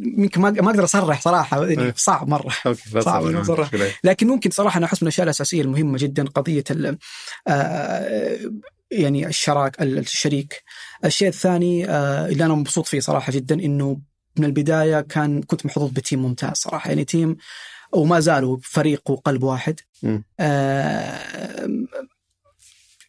[0.00, 1.94] يمكن ما ما أقدر أصرح صراحة إيه.
[1.96, 3.66] صعب مرة أوكي لا صعب أصرح.
[3.74, 3.92] مشكلة.
[4.04, 6.98] لكن ممكن صراحة أنا أحس من الأشياء الأساسية المهمة جدا قضية ال
[7.48, 8.38] آه،
[8.90, 10.62] يعني الشراك الشريك
[11.04, 14.00] الشيء الثاني آه، اللي أنا مبسوط فيه صراحة جدا إنه
[14.40, 16.88] من البداية كان كنت محظوظ بتيم ممتاز صراحة.
[16.88, 17.36] يعني تيم
[17.92, 19.80] وما زالوا فريق وقلب واحد.
[20.40, 21.68] آه،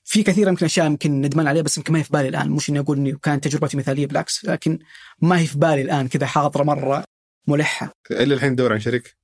[0.03, 2.49] في كثير يمكن أشياء يمكن ندمان عليها بس يمكن ما هي في بالي الآن.
[2.49, 4.79] مش إني أقول إني كانت تجربتي مثالية بالعكس لكن
[5.21, 7.03] ما هي في بالي الآن كذا حاضرة مرة
[7.47, 7.91] ملحة.
[8.11, 9.18] إلى الحين تدور عن شريك؟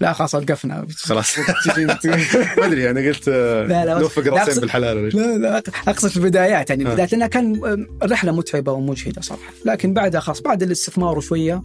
[0.00, 0.86] لا خلاص وقفنا.
[0.96, 1.38] خلاص.
[2.58, 6.16] ما أدري أنا قلت آه، لا، لا، نوفق لا، رأسين بالحلال؟ لا لا أقصد في
[6.16, 6.86] البدايات يعني آه.
[6.88, 7.60] البدايات لانها كان
[8.02, 9.52] رحلة متعبة ومجهدة صراحة.
[9.64, 11.62] لكن بعدها خلاص بعد الاستثمار وشويه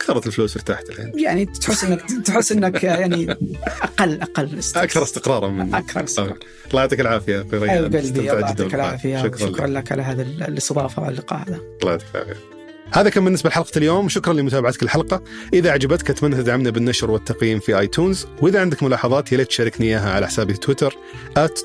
[0.00, 1.12] كثرت الفلوس ارتحت الحين.
[1.18, 3.36] يعني تحس انك تحس إنك يعني
[3.82, 5.48] أقل أقل است- أكثر استقرارا.
[5.48, 6.36] من أكثر استقرار.
[6.70, 7.94] الله يعطيك العافية أخوي ريان.
[7.94, 8.74] استمتعت الله يعطيك.
[8.74, 9.22] العافية.
[9.22, 9.72] شكرا وشكرا لك.
[9.84, 11.60] لك على هذا الاستضافة واللقاء هذا.
[11.82, 12.57] الله يعطيك العافية.
[12.92, 14.08] هذا كان بالنسبة لحلقة اليوم.
[14.08, 15.22] شكرا لمتابعتك الحلقة.
[15.54, 18.26] إذا عجبتك أتمنى تدعمنا بالنشر والتقييم في آيتونز.
[18.42, 20.96] وإذا عندك ملاحظات يا ليت تشاركني إياها على حسابي في تويتر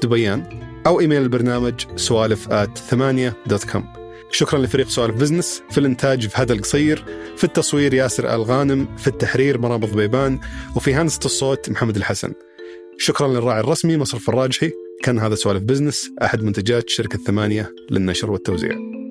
[0.03, 3.93] @دبيان أو إيميل البرنامج سوالف ثمانية dot com.
[4.31, 7.05] شكرا لفريق سوالف بزنس في الإنتاج في هذا القصير
[7.37, 10.39] في التصوير ياسر الغانم في التحرير مرام ضبيبان
[10.75, 12.33] وفي هندسة الصوت محمد الحسن.
[12.97, 14.71] شكرا للراعي الرسمي مصرف الراجحي.
[15.03, 19.02] كان هذا سوالف بزنس أحد منتجات شركة ثمانية للنشر والتوزيع.